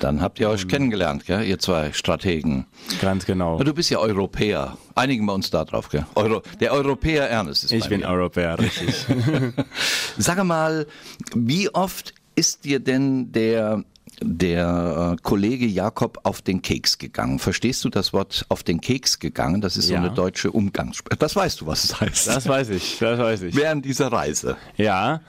Dann 0.00 0.20
habt 0.20 0.40
ihr 0.40 0.48
euch 0.48 0.66
kennengelernt, 0.66 1.24
gell? 1.26 1.44
ihr 1.44 1.58
zwei 1.58 1.92
Strategen. 1.92 2.66
Ganz 3.00 3.26
genau. 3.26 3.62
Du 3.62 3.74
bist 3.74 3.90
ja 3.90 3.98
Europäer. 3.98 4.76
Einigen 4.94 5.24
wir 5.24 5.34
uns 5.34 5.50
da 5.50 5.64
drauf. 5.64 5.88
Gell? 5.88 6.06
Euro, 6.14 6.42
der 6.60 6.72
Europäer 6.72 7.28
Ernest 7.28 7.64
ist 7.64 7.72
Ich 7.72 7.88
bin 7.88 8.00
mir. 8.00 8.08
Europäer, 8.08 8.58
richtig. 8.58 9.06
Sag 10.18 10.42
mal, 10.44 10.86
wie 11.34 11.68
oft 11.70 12.14
ist 12.34 12.64
dir 12.64 12.80
denn 12.80 13.32
der 13.32 13.84
der 14.20 15.14
äh, 15.14 15.22
Kollege 15.22 15.66
Jakob 15.66 16.20
auf 16.22 16.42
den 16.42 16.62
Keks 16.62 16.98
gegangen. 16.98 17.38
Verstehst 17.38 17.84
du 17.84 17.88
das 17.88 18.12
Wort 18.12 18.46
auf 18.48 18.62
den 18.62 18.80
Keks 18.80 19.18
gegangen? 19.18 19.60
Das 19.60 19.76
ist 19.76 19.88
so 19.88 19.94
ja. 19.94 20.00
eine 20.00 20.10
deutsche 20.10 20.50
Umgangssprache. 20.50 21.18
Das 21.18 21.34
weißt 21.34 21.60
du, 21.60 21.66
was 21.66 21.84
es 21.84 22.00
heißt. 22.00 22.28
Das 22.28 22.48
weiß 22.48 22.70
ich, 22.70 22.98
das 23.00 23.18
weiß 23.18 23.42
ich. 23.42 23.56
Während 23.56 23.84
dieser 23.84 24.12
Reise. 24.12 24.56
Ja, 24.76 25.20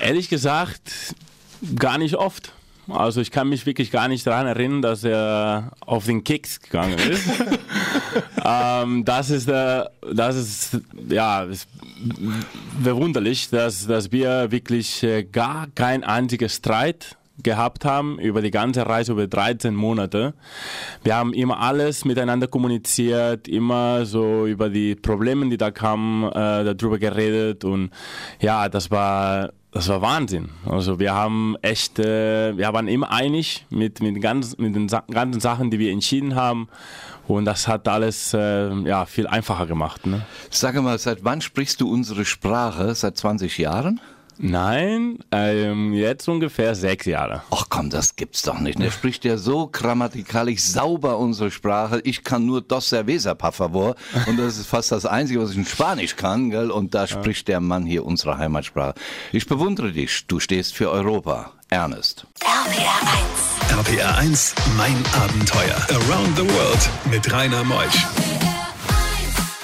ehrlich 0.00 0.28
gesagt, 0.28 1.14
gar 1.76 1.98
nicht 1.98 2.14
oft. 2.14 2.52
Also 2.88 3.20
ich 3.20 3.30
kann 3.30 3.48
mich 3.48 3.66
wirklich 3.66 3.90
gar 3.90 4.08
nicht 4.08 4.26
daran 4.26 4.46
erinnern, 4.46 4.82
dass 4.82 5.04
er 5.04 5.72
auf 5.80 6.06
den 6.06 6.24
Keks 6.24 6.60
gegangen 6.60 6.98
ist. 6.98 7.28
ähm, 8.44 9.04
das 9.04 9.30
ist, 9.30 9.48
äh, 9.48 9.84
das 10.12 10.36
ist 10.36 10.80
ja 11.08 11.44
ist 11.44 11.68
verwunderlich, 12.82 13.50
dass, 13.50 13.86
dass 13.86 14.10
wir 14.10 14.50
wirklich 14.50 15.02
äh, 15.02 15.22
gar 15.24 15.66
kein 15.74 16.02
einziger 16.02 16.48
Streit 16.48 17.16
gehabt 17.42 17.84
haben 17.84 18.18
über 18.18 18.42
die 18.42 18.50
ganze 18.50 18.86
Reise 18.86 19.12
über 19.12 19.26
13 19.26 19.74
Monate. 19.74 20.34
Wir 21.04 21.14
haben 21.14 21.32
immer 21.32 21.60
alles 21.60 22.04
miteinander 22.04 22.48
kommuniziert, 22.48 23.46
immer 23.48 24.06
so 24.06 24.46
über 24.46 24.70
die 24.70 24.94
Probleme, 24.94 25.48
die 25.48 25.56
da 25.56 25.70
kamen, 25.70 26.24
äh, 26.24 26.74
darüber 26.74 26.98
geredet 26.98 27.64
und 27.64 27.90
ja, 28.40 28.68
das 28.68 28.90
war 28.90 29.50
das 29.70 29.88
war 29.88 30.00
Wahnsinn. 30.00 30.48
Also 30.66 30.98
wir 30.98 31.14
haben 31.14 31.56
echt, 31.62 31.98
äh, 31.98 32.56
wir 32.56 32.72
waren 32.72 32.88
immer 32.88 33.10
einig 33.10 33.66
mit, 33.70 34.00
mit, 34.00 34.20
ganz, 34.22 34.56
mit 34.56 34.74
den 34.74 34.86
ganzen 34.86 35.40
Sachen, 35.40 35.70
die 35.70 35.78
wir 35.78 35.92
entschieden 35.92 36.34
haben. 36.34 36.68
Und 37.26 37.44
das 37.44 37.68
hat 37.68 37.86
alles 37.86 38.32
äh, 38.32 38.72
ja, 38.84 39.04
viel 39.04 39.26
einfacher 39.26 39.66
gemacht. 39.66 40.06
Ne? 40.06 40.24
Sag 40.50 40.80
mal, 40.82 40.98
seit 40.98 41.24
wann 41.24 41.42
sprichst 41.42 41.80
du 41.82 41.92
unsere 41.92 42.24
Sprache? 42.24 42.94
Seit 42.94 43.18
20 43.18 43.58
Jahren? 43.58 44.00
Nein, 44.38 45.18
ähm, 45.32 45.92
jetzt 45.92 46.28
ungefähr 46.28 46.74
sechs 46.74 47.06
Jahre. 47.06 47.42
Ach 47.50 47.66
komm, 47.68 47.90
das 47.90 48.16
gibt's 48.16 48.42
doch 48.42 48.60
nicht. 48.60 48.78
Er 48.80 48.90
spricht 48.90 49.24
ja 49.24 49.36
so 49.36 49.66
grammatikalisch 49.66 50.62
sauber 50.62 51.18
unsere 51.18 51.50
Sprache. 51.50 52.00
Ich 52.04 52.22
kann 52.24 52.46
nur 52.46 52.60
dos 52.60 52.88
cerveza, 52.88 53.34
por 53.34 53.52
favor. 53.52 53.96
Und 54.26 54.38
das 54.38 54.58
ist 54.58 54.66
fast 54.66 54.92
das 54.92 55.06
Einzige, 55.06 55.40
was 55.40 55.50
ich 55.50 55.56
in 55.56 55.66
Spanisch 55.66 56.16
kann. 56.16 56.50
Gell? 56.50 56.70
Und 56.70 56.94
da 56.94 57.06
spricht 57.06 57.48
der 57.48 57.60
Mann 57.60 57.84
hier 57.84 58.04
unsere 58.06 58.38
Heimatsprache. 58.38 58.94
Ich 59.32 59.46
bewundere 59.46 59.92
dich. 59.92 60.26
Du 60.26 60.40
stehst 60.40 60.74
für 60.74 60.90
Europa. 60.90 61.52
Ernest. 61.70 62.26
RPR 62.40 63.78
1. 63.78 63.88
RPR 63.88 64.16
1, 64.18 64.54
mein 64.76 64.96
Abenteuer. 65.22 65.76
Around 65.90 66.36
the 66.36 66.48
World 66.48 66.90
mit 67.10 67.30
Rainer 67.30 67.64
Meusch. 67.64 68.06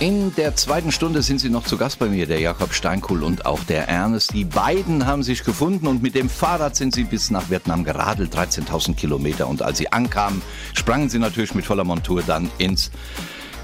In 0.01 0.35
der 0.35 0.57
zweiten 0.57 0.91
Stunde 0.91 1.23
sind 1.23 1.39
Sie 1.39 1.49
noch 1.49 1.65
zu 1.65 1.77
Gast 1.77 2.01
bei 2.01 2.07
mir, 2.07 2.27
der 2.27 2.41
Jakob 2.41 2.75
Steinkuhl 2.75 3.23
und 3.23 3.47
auch 3.47 3.63
der 3.63 3.89
Ernest. 3.89 4.35
Die 4.35 4.45
beiden 4.45 5.07
haben 5.07 5.23
sich 5.23 5.45
gefunden 5.45 5.87
und 5.87 6.03
mit 6.03 6.17
dem 6.17 6.29
Fahrrad 6.29 6.75
sind 6.75 6.97
sie 6.97 7.05
bis 7.05 7.31
nach 7.31 7.49
Vietnam 7.49 7.85
geradelt, 7.85 8.35
13.000 8.35 8.97
Kilometer. 8.97 9.47
Und 9.47 9.63
als 9.63 9.79
sie 9.79 9.93
ankamen, 9.93 10.43
sprangen 10.75 11.09
sie 11.11 11.21
natürlich 11.21 11.55
mit 11.55 11.65
voller 11.65 11.85
Montur 11.85 12.25
dann 12.27 12.51
ins 12.59 12.91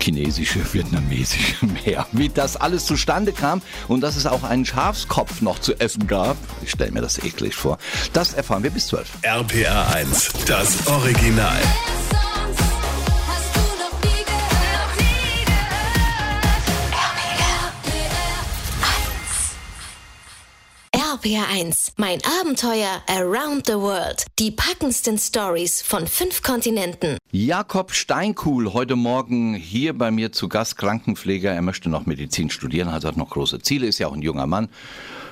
chinesische, 0.00 0.60
vietnamesische 0.72 1.66
Meer. 1.84 2.06
Wie 2.12 2.28
das 2.28 2.56
alles 2.56 2.86
zustande 2.86 3.32
kam 3.32 3.60
und 3.88 4.00
dass 4.00 4.14
es 4.14 4.26
auch 4.26 4.44
einen 4.44 4.64
Schafskopf 4.64 5.40
noch 5.40 5.58
zu 5.58 5.80
essen 5.80 6.06
gab, 6.06 6.36
ich 6.62 6.70
stelle 6.70 6.92
mir 6.92 7.00
das 7.02 7.18
eklig 7.18 7.56
vor, 7.56 7.78
das 8.12 8.34
erfahren 8.34 8.62
wir 8.62 8.70
bis 8.70 8.86
12. 8.86 9.08
RPR 9.22 9.94
1, 9.94 10.30
das 10.46 10.86
Original. 10.86 11.60
RPR 21.20 21.48
1. 21.52 21.92
Mein 21.98 22.18
Abenteuer 22.40 23.02
Around 23.06 23.66
the 23.66 23.74
World. 23.74 24.24
Die 24.38 24.50
packendsten 24.50 25.18
Stories 25.18 25.82
von 25.82 26.06
fünf 26.06 26.42
Kontinenten. 26.42 27.18
Jakob 27.30 27.92
Steinkuhl 27.92 28.72
heute 28.72 28.96
Morgen 28.96 29.52
hier 29.52 29.92
bei 29.92 30.10
mir 30.10 30.32
zu 30.32 30.48
Gast, 30.48 30.78
Krankenpfleger. 30.78 31.52
Er 31.52 31.60
möchte 31.60 31.90
noch 31.90 32.06
Medizin 32.06 32.48
studieren, 32.48 32.88
also 32.88 33.08
hat 33.08 33.18
noch 33.18 33.28
große 33.28 33.58
Ziele, 33.60 33.86
ist 33.86 33.98
ja 33.98 34.08
auch 34.08 34.14
ein 34.14 34.22
junger 34.22 34.46
Mann, 34.46 34.70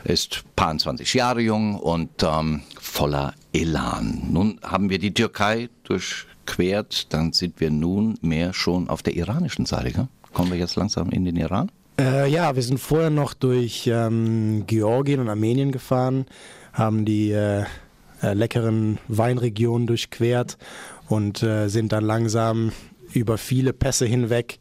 ist 0.05 0.45
paar 0.57 0.77
20 0.77 1.15
Jahre 1.15 1.41
jung 1.41 1.77
und 1.77 2.23
ähm, 2.23 2.61
voller 2.79 3.33
Elan. 3.55 4.25
Nun 4.31 4.61
haben 4.63 4.91
wir 4.91 4.99
die 4.99 5.15
Türkei 5.15 5.71
durchquert, 5.85 7.15
dann 7.15 7.33
sind 7.33 7.61
wir 7.61 7.71
nun 7.71 8.19
mehr 8.21 8.53
schon 8.53 8.91
auf 8.91 9.03
der 9.03 9.17
iranischen 9.17 9.65
Seite. 9.65 9.93
Gell? 9.93 10.09
Kommen 10.35 10.51
wir 10.51 10.59
jetzt 10.59 10.77
langsam 10.77 11.09
in 11.09 11.25
den 11.25 11.37
Iran? 11.37 11.71
Äh, 11.99 12.31
ja, 12.31 12.55
wir 12.55 12.63
sind 12.63 12.79
vorher 12.79 13.11
noch 13.11 13.35
durch 13.35 13.89
ähm, 13.93 14.65
Georgien 14.67 15.19
und 15.19 15.29
Armenien 15.29 15.73
gefahren, 15.73 16.27
haben 16.73 17.05
die 17.05 17.33
äh, 17.33 17.65
äh, 18.23 18.35
leckeren 18.35 18.99
Weinregionen 19.09 19.89
durchquert 19.89 20.59
und 21.09 21.43
äh, 21.43 21.69
sind 21.69 21.93
dann 21.93 22.05
langsam 22.05 22.73
über 23.13 23.37
viele 23.37 23.73
Pässe 23.73 24.07
hinweg 24.07 24.61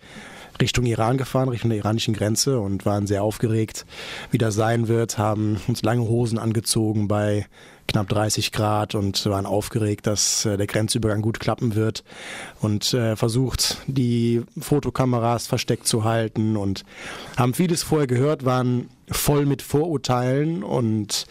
Richtung 0.60 0.86
Iran 0.86 1.18
gefahren, 1.18 1.50
Richtung 1.50 1.70
der 1.70 1.80
iranischen 1.80 2.14
Grenze 2.14 2.60
und 2.60 2.86
waren 2.86 3.08
sehr 3.08 3.24
aufgeregt, 3.24 3.86
wie 4.32 4.38
das 4.38 4.56
sein 4.56 4.88
wird, 4.88 5.18
haben 5.18 5.60
uns 5.68 5.84
lange 5.84 6.02
Hosen 6.02 6.40
angezogen 6.40 7.08
bei 7.08 7.46
knapp 7.88 8.10
30 8.10 8.52
Grad 8.52 8.96
und 8.96 9.26
waren 9.26 9.46
aufgeregt, 9.46 10.08
dass 10.08 10.46
äh, 10.46 10.58
der 10.58 10.68
Grenzübergang 10.68 11.22
gut 11.22 11.40
klappen 11.40 11.76
wird 11.76 12.04
und 12.62 12.94
äh, 12.94 13.16
versucht, 13.16 13.78
die 13.88 14.44
Fotokameras 14.60 15.48
versteckt 15.48 15.88
zu 15.88 16.04
halten 16.04 16.58
und 16.58 16.84
haben 17.38 17.54
vieles 17.54 17.84
vorher 17.84 18.08
gehört, 18.08 18.46
waren 18.46 18.90
voll 19.10 19.46
mit 19.46 19.62
Vorurteilen 19.62 20.64
und 20.64 21.26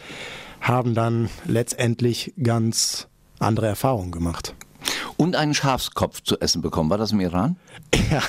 haben 0.60 0.94
dann 0.94 1.28
letztendlich 1.46 2.32
ganz 2.42 3.08
andere 3.38 3.66
Erfahrungen 3.66 4.10
gemacht. 4.10 4.54
Und 5.16 5.36
einen 5.36 5.54
Schafskopf 5.54 6.22
zu 6.22 6.38
essen 6.40 6.62
bekommen. 6.62 6.90
War 6.90 6.98
das 6.98 7.12
im 7.12 7.20
Iran? 7.20 7.56
Ja, 8.10 8.22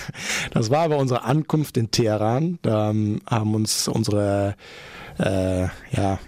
das 0.52 0.72
war 0.72 0.90
bei 0.90 0.96
unserer 0.96 1.26
Ankunft 1.26 1.78
in 1.78 1.92
Teheran. 1.92 2.58
Da 2.64 2.90
ähm, 2.90 3.22
haben 3.30 3.54
uns 3.54 3.88
unsere 3.88 4.56
äh, 5.20 5.68
ja, 5.92 6.20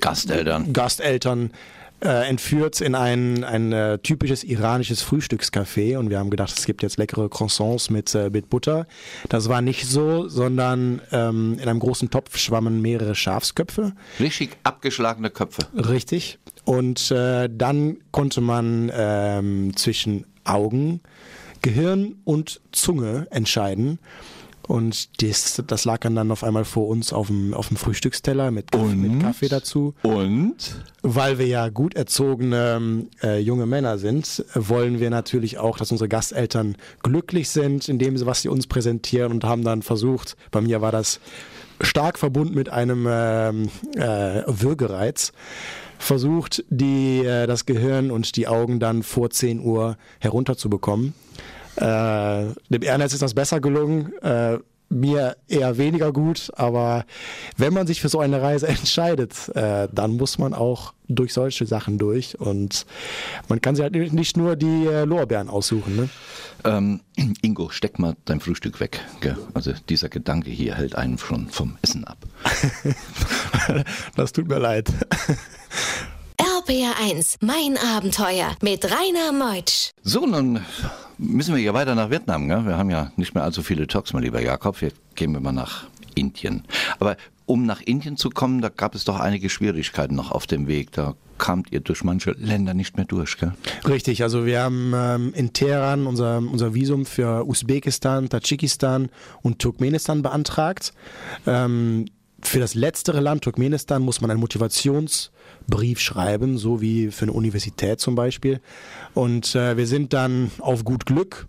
Gasteltern. 0.00 0.72
Gasteltern 0.72 1.50
äh, 2.02 2.28
entführt 2.28 2.80
in 2.80 2.94
ein, 2.94 3.44
ein 3.44 3.72
äh, 3.72 3.98
typisches 3.98 4.44
iranisches 4.44 5.02
Frühstückscafé 5.02 5.98
und 5.98 6.10
wir 6.10 6.18
haben 6.18 6.30
gedacht, 6.30 6.56
es 6.56 6.66
gibt 6.66 6.82
jetzt 6.82 6.96
leckere 6.96 7.28
Croissants 7.28 7.90
mit, 7.90 8.14
äh, 8.14 8.30
mit 8.30 8.48
Butter. 8.50 8.86
Das 9.28 9.48
war 9.48 9.60
nicht 9.60 9.86
so, 9.86 10.28
sondern 10.28 11.02
ähm, 11.12 11.58
in 11.60 11.68
einem 11.68 11.80
großen 11.80 12.10
Topf 12.10 12.38
schwammen 12.38 12.80
mehrere 12.80 13.14
Schafsköpfe. 13.14 13.92
Richtig 14.18 14.56
abgeschlagene 14.62 15.30
Köpfe. 15.30 15.62
Richtig. 15.74 16.38
Und 16.64 17.10
äh, 17.10 17.48
dann 17.50 17.98
konnte 18.10 18.40
man 18.40 18.90
ähm, 18.94 19.76
zwischen 19.76 20.26
Augen, 20.44 21.00
Gehirn 21.62 22.16
und 22.24 22.60
Zunge 22.72 23.26
entscheiden. 23.30 23.98
Und 24.66 25.22
das, 25.22 25.62
das 25.66 25.84
lag 25.84 25.98
dann, 26.00 26.14
dann 26.14 26.30
auf 26.30 26.44
einmal 26.44 26.64
vor 26.64 26.88
uns 26.88 27.12
auf 27.12 27.26
dem, 27.26 27.54
auf 27.54 27.68
dem 27.68 27.76
Frühstücksteller 27.76 28.50
mit, 28.50 28.74
Und? 28.74 29.00
mit 29.00 29.22
Kaffee 29.22 29.48
dazu. 29.48 29.94
Und? 30.02 30.54
Weil 31.02 31.38
wir 31.38 31.46
ja 31.46 31.68
gut 31.70 31.94
erzogene 31.94 33.06
äh, 33.22 33.38
junge 33.38 33.66
Männer 33.66 33.98
sind, 33.98 34.44
wollen 34.54 35.00
wir 35.00 35.10
natürlich 35.10 35.58
auch, 35.58 35.78
dass 35.78 35.90
unsere 35.90 36.08
Gasteltern 36.08 36.76
glücklich 37.02 37.48
sind 37.48 37.88
in 37.88 37.98
dem, 37.98 38.24
was 38.26 38.42
sie 38.42 38.48
uns 38.48 38.66
präsentieren 38.66 39.32
und 39.32 39.44
haben 39.44 39.64
dann 39.64 39.82
versucht, 39.82 40.36
bei 40.50 40.60
mir 40.60 40.80
war 40.80 40.92
das 40.92 41.20
stark 41.80 42.18
verbunden 42.18 42.54
mit 42.54 42.68
einem 42.68 43.06
ähm, 43.08 43.68
äh, 43.96 44.42
Würgereiz, 44.46 45.32
versucht, 45.98 46.64
die, 46.68 47.24
äh, 47.24 47.46
das 47.46 47.66
Gehirn 47.66 48.10
und 48.10 48.36
die 48.36 48.48
Augen 48.48 48.80
dann 48.80 49.02
vor 49.02 49.30
10 49.30 49.60
Uhr 49.60 49.96
herunterzubekommen. 50.18 51.14
Äh, 51.80 52.54
dem 52.68 52.82
Ernest 52.82 53.14
ist 53.14 53.22
das 53.22 53.34
besser 53.34 53.60
gelungen. 53.60 54.12
Äh, 54.22 54.58
mir 54.90 55.36
eher 55.46 55.78
weniger 55.78 56.12
gut, 56.12 56.50
aber 56.56 57.04
wenn 57.56 57.72
man 57.72 57.86
sich 57.86 58.00
für 58.00 58.08
so 58.08 58.18
eine 58.18 58.42
Reise 58.42 58.68
entscheidet, 58.68 59.48
äh, 59.54 59.88
dann 59.90 60.16
muss 60.16 60.36
man 60.36 60.52
auch 60.52 60.92
durch 61.08 61.32
solche 61.32 61.64
Sachen 61.64 61.96
durch 61.96 62.38
und 62.38 62.86
man 63.48 63.60
kann 63.60 63.76
sich 63.76 63.82
halt 63.82 63.94
nicht 64.12 64.36
nur 64.36 64.56
die 64.56 64.86
äh, 64.86 65.04
Lorbeeren 65.04 65.48
aussuchen. 65.48 65.96
Ne? 65.96 66.08
Ähm, 66.64 67.00
Ingo, 67.40 67.70
steck 67.70 67.98
mal 67.98 68.16
dein 68.24 68.40
Frühstück 68.40 68.80
weg. 68.80 69.00
Gell? 69.20 69.38
Also 69.54 69.72
dieser 69.88 70.08
Gedanke 70.08 70.50
hier 70.50 70.74
hält 70.74 70.96
einen 70.96 71.18
schon 71.18 71.48
vom 71.48 71.78
Essen 71.82 72.04
ab. 72.04 72.18
das 74.16 74.32
tut 74.32 74.48
mir 74.48 74.58
leid. 74.58 74.88
RPR 76.36 76.94
1. 77.00 77.38
Mein 77.40 77.76
Abenteuer 77.76 78.56
mit 78.60 78.84
Rainer 78.84 79.32
Meutsch. 79.32 79.90
So, 80.02 80.26
nun 80.26 80.60
müssen 81.20 81.54
wir 81.54 81.62
ja 81.62 81.74
weiter 81.74 81.94
nach 81.94 82.10
Vietnam. 82.10 82.48
Gell? 82.48 82.66
Wir 82.66 82.76
haben 82.76 82.90
ja 82.90 83.12
nicht 83.16 83.34
mehr 83.34 83.44
allzu 83.44 83.62
viele 83.62 83.86
Talks, 83.86 84.12
mein 84.12 84.22
lieber 84.22 84.40
Jakob. 84.40 84.80
Jetzt 84.80 85.00
gehen 85.14 85.32
wir 85.32 85.40
mal 85.40 85.52
nach 85.52 85.84
Indien. 86.14 86.64
Aber 86.98 87.16
um 87.46 87.66
nach 87.66 87.80
Indien 87.80 88.16
zu 88.16 88.30
kommen, 88.30 88.60
da 88.60 88.68
gab 88.68 88.94
es 88.94 89.04
doch 89.04 89.18
einige 89.18 89.48
Schwierigkeiten 89.48 90.14
noch 90.14 90.30
auf 90.30 90.46
dem 90.46 90.66
Weg. 90.66 90.92
Da 90.92 91.14
kamt 91.38 91.72
ihr 91.72 91.80
durch 91.80 92.04
manche 92.04 92.32
Länder 92.32 92.74
nicht 92.74 92.96
mehr 92.96 93.06
durch, 93.06 93.38
gell? 93.38 93.52
Richtig, 93.88 94.22
also 94.22 94.46
wir 94.46 94.62
haben 94.62 94.92
ähm, 94.94 95.32
in 95.34 95.52
Teheran 95.52 96.06
unser, 96.06 96.38
unser 96.38 96.74
Visum 96.74 97.06
für 97.06 97.46
Usbekistan, 97.48 98.28
Tadschikistan 98.28 99.08
und 99.42 99.58
Turkmenistan 99.58 100.22
beantragt. 100.22 100.92
Ähm, 101.46 102.06
für 102.42 102.60
das 102.60 102.74
letztere 102.74 103.20
Land, 103.20 103.44
Turkmenistan, 103.44 104.02
muss 104.02 104.20
man 104.20 104.30
einen 104.30 104.40
Motivationsbrief 104.40 106.00
schreiben, 106.00 106.58
so 106.58 106.80
wie 106.80 107.10
für 107.10 107.24
eine 107.24 107.32
Universität 107.32 108.00
zum 108.00 108.14
Beispiel. 108.14 108.60
Und 109.14 109.54
äh, 109.54 109.76
wir 109.76 109.86
sind 109.86 110.12
dann 110.12 110.50
auf 110.58 110.84
gut 110.84 111.06
Glück 111.06 111.48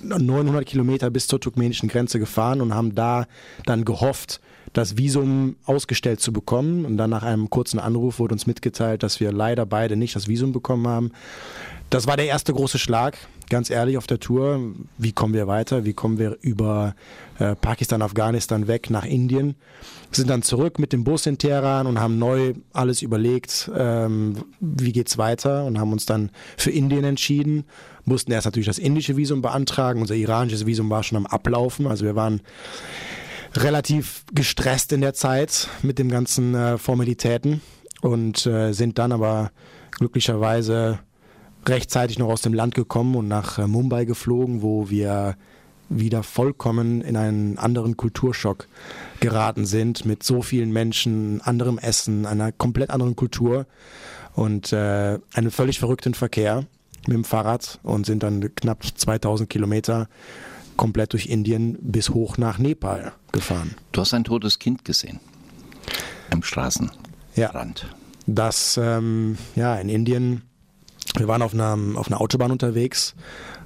900 0.00 0.64
Kilometer 0.64 1.10
bis 1.10 1.26
zur 1.26 1.40
turkmenischen 1.40 1.88
Grenze 1.88 2.18
gefahren 2.18 2.60
und 2.60 2.74
haben 2.74 2.94
da 2.94 3.26
dann 3.66 3.84
gehofft, 3.84 4.40
das 4.72 4.96
Visum 4.96 5.56
ausgestellt 5.64 6.20
zu 6.20 6.32
bekommen. 6.32 6.84
Und 6.84 6.96
dann 6.96 7.10
nach 7.10 7.22
einem 7.22 7.50
kurzen 7.50 7.78
Anruf 7.78 8.18
wurde 8.18 8.34
uns 8.34 8.46
mitgeteilt, 8.46 9.02
dass 9.02 9.20
wir 9.20 9.32
leider 9.32 9.66
beide 9.66 9.96
nicht 9.96 10.14
das 10.14 10.28
Visum 10.28 10.52
bekommen 10.52 10.86
haben. 10.86 11.12
Das 11.90 12.06
war 12.06 12.16
der 12.16 12.26
erste 12.26 12.52
große 12.52 12.78
Schlag. 12.78 13.18
Ganz 13.48 13.70
ehrlich, 13.70 13.96
auf 13.98 14.06
der 14.06 14.20
Tour, 14.20 14.74
wie 14.96 15.12
kommen 15.12 15.34
wir 15.34 15.46
weiter? 15.46 15.84
Wie 15.84 15.92
kommen 15.92 16.18
wir 16.18 16.38
über 16.40 16.94
äh, 17.38 17.54
Pakistan, 17.54 18.02
Afghanistan 18.02 18.68
weg 18.68 18.90
nach 18.90 19.04
Indien? 19.04 19.56
Sind 20.10 20.30
dann 20.30 20.42
zurück 20.42 20.78
mit 20.78 20.92
dem 20.92 21.04
Bus 21.04 21.26
in 21.26 21.38
Teheran 21.38 21.86
und 21.86 22.00
haben 22.00 22.18
neu 22.18 22.54
alles 22.72 23.02
überlegt, 23.02 23.70
ähm, 23.76 24.44
wie 24.60 24.92
geht's 24.92 25.18
weiter 25.18 25.64
und 25.64 25.78
haben 25.78 25.92
uns 25.92 26.06
dann 26.06 26.30
für 26.56 26.70
Indien 26.70 27.04
entschieden. 27.04 27.64
Mussten 28.04 28.32
erst 28.32 28.46
natürlich 28.46 28.66
das 28.66 28.78
indische 28.78 29.16
Visum 29.16 29.42
beantragen. 29.42 30.00
Unser 30.00 30.14
iranisches 30.14 30.64
Visum 30.64 30.88
war 30.90 31.02
schon 31.02 31.18
am 31.18 31.26
Ablaufen. 31.26 31.86
Also 31.86 32.04
wir 32.04 32.16
waren 32.16 32.40
relativ 33.54 34.24
gestresst 34.32 34.92
in 34.92 35.00
der 35.00 35.14
Zeit 35.14 35.68
mit 35.82 35.98
den 35.98 36.08
ganzen 36.08 36.54
äh, 36.54 36.78
Formalitäten 36.78 37.60
und 38.00 38.46
äh, 38.46 38.72
sind 38.72 38.98
dann 38.98 39.12
aber 39.12 39.50
glücklicherweise 39.98 41.00
rechtzeitig 41.68 42.18
noch 42.18 42.28
aus 42.28 42.42
dem 42.42 42.54
Land 42.54 42.74
gekommen 42.74 43.14
und 43.16 43.28
nach 43.28 43.58
äh, 43.58 43.66
Mumbai 43.66 44.04
geflogen, 44.04 44.62
wo 44.62 44.90
wir 44.90 45.36
wieder 45.88 46.22
vollkommen 46.22 47.00
in 47.00 47.16
einen 47.16 47.58
anderen 47.58 47.96
Kulturschock 47.96 48.68
geraten 49.20 49.64
sind 49.64 50.04
mit 50.04 50.22
so 50.22 50.42
vielen 50.42 50.70
Menschen, 50.70 51.40
anderem 51.40 51.78
Essen, 51.78 52.26
einer 52.26 52.52
komplett 52.52 52.90
anderen 52.90 53.16
Kultur 53.16 53.66
und 54.34 54.72
äh, 54.72 55.18
einem 55.34 55.50
völlig 55.50 55.78
verrückten 55.78 56.14
Verkehr 56.14 56.64
mit 57.06 57.16
dem 57.16 57.24
Fahrrad 57.24 57.80
und 57.82 58.06
sind 58.06 58.22
dann 58.22 58.54
knapp 58.54 58.84
2000 58.84 59.48
Kilometer 59.48 60.08
komplett 60.76 61.12
durch 61.14 61.26
Indien 61.26 61.78
bis 61.80 62.10
hoch 62.10 62.36
nach 62.38 62.58
Nepal 62.58 63.12
gefahren. 63.32 63.74
Du 63.92 64.00
hast 64.00 64.14
ein 64.14 64.24
totes 64.24 64.58
Kind 64.58 64.84
gesehen 64.84 65.20
am 66.30 66.42
Straßenrand. 66.42 66.92
Ja, 67.34 67.52
das 68.26 68.78
ähm, 68.80 69.38
ja 69.56 69.76
in 69.76 69.88
Indien 69.88 70.42
wir 71.16 71.28
waren 71.28 71.42
auf 71.42 71.54
einer, 71.54 71.78
auf 71.94 72.08
einer 72.08 72.20
Autobahn 72.20 72.50
unterwegs 72.50 73.14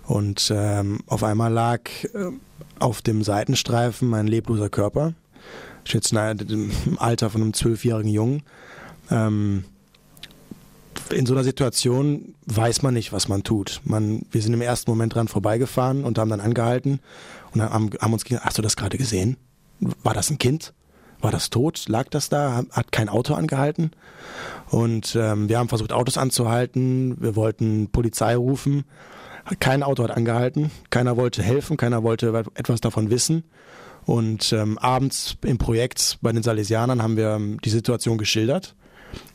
und 0.06 0.52
ähm, 0.54 1.00
auf 1.06 1.22
einmal 1.24 1.52
lag 1.52 1.80
äh, 2.14 2.30
auf 2.78 3.02
dem 3.02 3.22
Seitenstreifen 3.22 4.12
ein 4.14 4.26
lebloser 4.26 4.68
Körper. 4.68 5.14
Ich 5.84 5.90
schätze 5.90 6.16
im 6.16 6.98
Alter 6.98 7.30
von 7.30 7.42
einem 7.42 7.54
zwölfjährigen 7.54 8.10
Jungen. 8.10 8.42
Ähm, 9.10 9.64
in 11.10 11.26
so 11.26 11.34
einer 11.34 11.44
Situation 11.44 12.34
weiß 12.46 12.82
man 12.82 12.94
nicht, 12.94 13.12
was 13.12 13.28
man 13.28 13.42
tut. 13.42 13.80
Man, 13.84 14.22
wir 14.30 14.42
sind 14.42 14.54
im 14.54 14.60
ersten 14.60 14.90
Moment 14.90 15.14
dran 15.14 15.28
vorbeigefahren 15.28 16.04
und 16.04 16.18
haben 16.18 16.30
dann 16.30 16.40
angehalten 16.40 17.00
und 17.52 17.62
haben, 17.62 17.90
haben 18.00 18.12
uns 18.12 18.24
gesagt, 18.24 18.44
hast 18.44 18.58
du 18.58 18.62
das 18.62 18.76
gerade 18.76 18.98
gesehen? 18.98 19.36
War 19.80 20.14
das 20.14 20.30
ein 20.30 20.38
Kind? 20.38 20.72
War 21.22 21.30
das 21.30 21.50
tot? 21.50 21.88
Lag 21.88 22.08
das 22.10 22.28
da? 22.28 22.64
Hat 22.70 22.92
kein 22.92 23.08
Auto 23.08 23.34
angehalten? 23.34 23.92
Und 24.68 25.16
ähm, 25.16 25.48
wir 25.48 25.58
haben 25.58 25.68
versucht, 25.68 25.92
Autos 25.92 26.18
anzuhalten. 26.18 27.16
Wir 27.20 27.36
wollten 27.36 27.88
Polizei 27.90 28.34
rufen. 28.36 28.84
Kein 29.60 29.82
Auto 29.82 30.02
hat 30.02 30.10
angehalten. 30.10 30.70
Keiner 30.90 31.16
wollte 31.16 31.42
helfen. 31.42 31.76
Keiner 31.76 32.02
wollte 32.02 32.44
etwas 32.54 32.80
davon 32.80 33.10
wissen. 33.10 33.44
Und 34.04 34.52
ähm, 34.52 34.78
abends 34.78 35.36
im 35.44 35.58
Projekt 35.58 36.18
bei 36.22 36.32
den 36.32 36.42
Salesianern 36.42 37.02
haben 37.02 37.16
wir 37.16 37.30
ähm, 37.30 37.58
die 37.64 37.70
Situation 37.70 38.18
geschildert. 38.18 38.74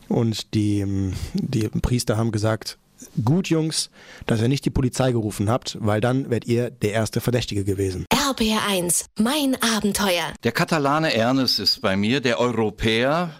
Und 0.08 0.54
die, 0.54 0.80
ähm, 0.80 1.14
die 1.32 1.68
Priester 1.68 2.18
haben 2.18 2.32
gesagt, 2.32 2.78
gut 3.24 3.48
Jungs, 3.48 3.90
dass 4.26 4.40
ihr 4.40 4.48
nicht 4.48 4.64
die 4.64 4.70
Polizei 4.70 5.12
gerufen 5.12 5.50
habt, 5.50 5.76
weil 5.80 6.00
dann 6.00 6.30
wärt 6.30 6.46
ihr 6.46 6.70
der 6.70 6.92
erste 6.92 7.20
Verdächtige 7.20 7.64
gewesen. 7.64 8.06
RBR1, 8.12 9.06
mein 9.18 9.56
Abenteuer. 9.62 10.32
Der 10.44 10.52
Katalane 10.52 11.14
Ernest 11.14 11.58
ist 11.58 11.80
bei 11.80 11.96
mir, 11.96 12.20
der 12.20 12.38
Europäer 12.38 13.30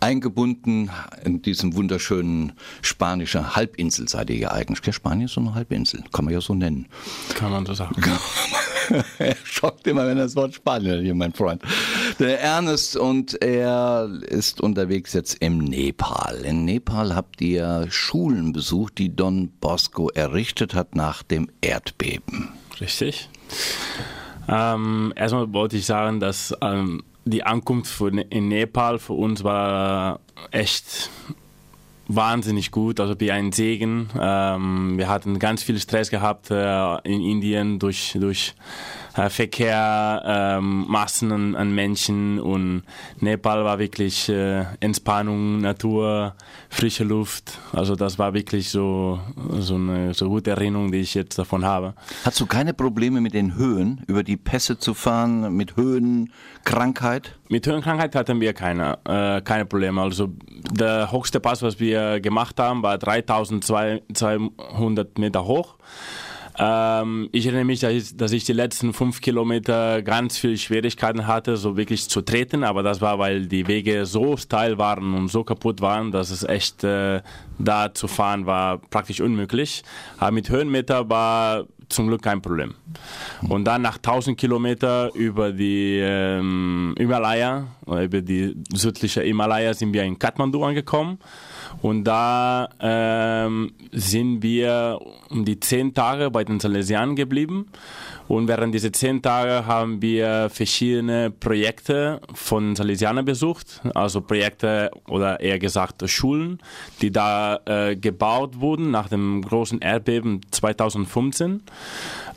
eingebunden 0.00 0.90
in 1.24 1.42
diesem 1.42 1.74
wunderschönen 1.74 2.52
spanischen 2.82 3.56
Halbinsel 3.56 4.08
seid 4.08 4.30
ihr 4.30 4.36
ja 4.36 4.52
eigentlich. 4.52 4.94
Spanien 4.94 5.26
ist 5.26 5.34
so 5.34 5.40
eine 5.40 5.54
Halbinsel, 5.54 6.04
kann 6.12 6.24
man 6.24 6.34
ja 6.34 6.40
so 6.40 6.54
nennen. 6.54 6.86
Kann 7.34 7.50
man 7.50 7.66
so 7.66 7.74
sagen. 7.74 8.02
er 9.18 9.36
schockt 9.44 9.86
immer, 9.86 10.06
wenn 10.06 10.18
er 10.18 10.24
das 10.24 10.36
Wort 10.36 10.54
Spanien 10.54 11.02
hier, 11.02 11.14
mein 11.14 11.32
Freund. 11.32 11.62
Der 12.18 12.40
Ernest 12.40 12.96
und 12.96 13.42
er 13.42 14.08
ist 14.26 14.62
unterwegs 14.62 15.12
jetzt 15.12 15.34
im 15.40 15.58
Nepal. 15.58 16.44
In 16.44 16.64
Nepal 16.64 17.14
habt 17.14 17.42
ihr 17.42 17.86
Schulen 17.90 18.54
besucht, 18.54 18.96
die 18.96 19.14
Don 19.14 19.50
Bosco 19.60 20.08
errichtet 20.08 20.74
hat 20.74 20.94
nach 20.94 21.22
dem 21.22 21.50
Erdbeben. 21.60 22.48
Richtig. 22.80 23.28
Ähm, 24.48 25.12
erstmal 25.14 25.52
wollte 25.52 25.76
ich 25.76 25.84
sagen, 25.84 26.18
dass 26.18 26.54
ähm, 26.62 27.02
die 27.26 27.42
Ankunft 27.42 27.92
von, 27.92 28.16
in 28.16 28.48
Nepal 28.48 28.98
für 28.98 29.12
uns 29.12 29.44
war 29.44 30.20
echt 30.52 31.10
wahnsinnig 32.08 32.70
gut, 32.70 32.98
also 33.00 33.18
wie 33.18 33.32
ein 33.32 33.52
Segen. 33.52 34.08
Ähm, 34.18 34.96
wir 34.96 35.08
hatten 35.08 35.38
ganz 35.38 35.62
viel 35.62 35.78
Stress 35.78 36.10
gehabt 36.10 36.50
äh, 36.50 36.94
in 37.02 37.20
Indien 37.20 37.78
durch, 37.78 38.16
durch 38.18 38.54
äh, 39.16 39.30
Verkehr, 39.30 40.22
ähm, 40.24 40.84
Massen 40.88 41.32
an, 41.32 41.56
an, 41.56 41.74
Menschen 41.74 42.38
und 42.38 42.82
Nepal 43.20 43.64
war 43.64 43.78
wirklich 43.78 44.28
äh, 44.28 44.64
Entspannung, 44.80 45.60
Natur, 45.60 46.34
frische 46.68 47.04
Luft. 47.04 47.58
Also 47.72 47.96
das 47.96 48.18
war 48.18 48.34
wirklich 48.34 48.70
so, 48.70 49.20
so 49.58 49.76
eine 49.76 50.14
so 50.14 50.28
gute 50.28 50.50
Erinnerung, 50.50 50.92
die 50.92 50.98
ich 50.98 51.14
jetzt 51.14 51.38
davon 51.38 51.64
habe. 51.64 51.94
Hast 52.24 52.40
du 52.40 52.46
keine 52.46 52.74
Probleme 52.74 53.20
mit 53.20 53.34
den 53.34 53.54
Höhen, 53.54 54.02
über 54.06 54.22
die 54.22 54.36
Pässe 54.36 54.78
zu 54.78 54.94
fahren, 54.94 55.56
mit 55.56 55.76
Höhenkrankheit? 55.76 57.36
Mit 57.48 57.66
Höhenkrankheit 57.66 58.14
hatten 58.14 58.40
wir 58.40 58.52
keine, 58.52 58.98
äh, 59.04 59.40
keine 59.40 59.66
Probleme. 59.66 60.02
Also 60.02 60.28
der 60.72 61.12
höchste 61.12 61.40
Pass, 61.40 61.62
was 61.62 61.80
wir 61.80 62.20
gemacht 62.20 62.58
haben, 62.58 62.82
war 62.82 62.98
3200 62.98 65.18
Meter 65.18 65.44
hoch. 65.44 65.76
Ähm, 66.58 67.28
ich 67.32 67.46
erinnere 67.46 67.64
mich, 67.64 67.80
dass 67.80 67.92
ich, 67.92 68.16
dass 68.16 68.32
ich, 68.32 68.44
die 68.44 68.52
letzten 68.52 68.92
fünf 68.92 69.20
Kilometer 69.20 70.02
ganz 70.02 70.38
viel 70.38 70.56
Schwierigkeiten 70.56 71.26
hatte, 71.26 71.56
so 71.56 71.76
wirklich 71.76 72.08
zu 72.08 72.22
treten, 72.22 72.64
aber 72.64 72.82
das 72.82 73.00
war, 73.00 73.18
weil 73.18 73.46
die 73.46 73.66
Wege 73.66 74.06
so 74.06 74.36
steil 74.36 74.78
waren 74.78 75.14
und 75.14 75.28
so 75.28 75.44
kaputt 75.44 75.80
waren, 75.80 76.12
dass 76.12 76.30
es 76.30 76.44
echt 76.44 76.82
äh, 76.84 77.20
da 77.58 77.92
zu 77.92 78.08
fahren 78.08 78.46
war 78.46 78.78
praktisch 78.78 79.20
unmöglich. 79.20 79.82
Aber 80.18 80.32
mit 80.32 80.48
Höhenmeter 80.48 81.08
war 81.10 81.66
zum 81.88 82.08
Glück 82.08 82.22
kein 82.22 82.42
Problem. 82.42 82.74
Und 83.48 83.64
dann 83.64 83.82
nach 83.82 83.96
1000 83.96 84.38
Kilometer 84.38 85.14
über 85.14 85.52
die 85.52 85.98
ähm, 86.02 86.94
Himalaya, 86.98 87.66
über 87.86 88.20
die 88.20 88.56
südliche 88.72 89.22
Himalaya 89.22 89.72
sind 89.74 89.92
wir 89.92 90.02
in 90.02 90.18
Kathmandu 90.18 90.64
angekommen. 90.64 91.18
Und 91.82 92.04
da 92.04 92.68
ähm, 92.80 93.72
sind 93.92 94.42
wir 94.42 94.98
um 95.28 95.44
die 95.44 95.60
zehn 95.60 95.94
Tage 95.94 96.30
bei 96.30 96.44
den 96.44 96.60
Salesianern 96.60 97.16
geblieben. 97.16 97.66
Und 98.28 98.48
während 98.48 98.74
dieser 98.74 98.92
zehn 98.92 99.22
Tage 99.22 99.66
haben 99.66 100.02
wir 100.02 100.48
verschiedene 100.50 101.30
Projekte 101.30 102.20
von 102.34 102.74
Salesianern 102.74 103.24
besucht, 103.24 103.80
also 103.94 104.20
Projekte 104.20 104.90
oder 105.08 105.40
eher 105.40 105.58
gesagt 105.58 106.08
Schulen, 106.08 106.58
die 107.00 107.10
da 107.10 107.60
äh, 107.66 107.96
gebaut 107.96 108.60
wurden 108.60 108.90
nach 108.90 109.08
dem 109.08 109.42
großen 109.42 109.80
Erdbeben 109.80 110.40
2015. 110.50 111.62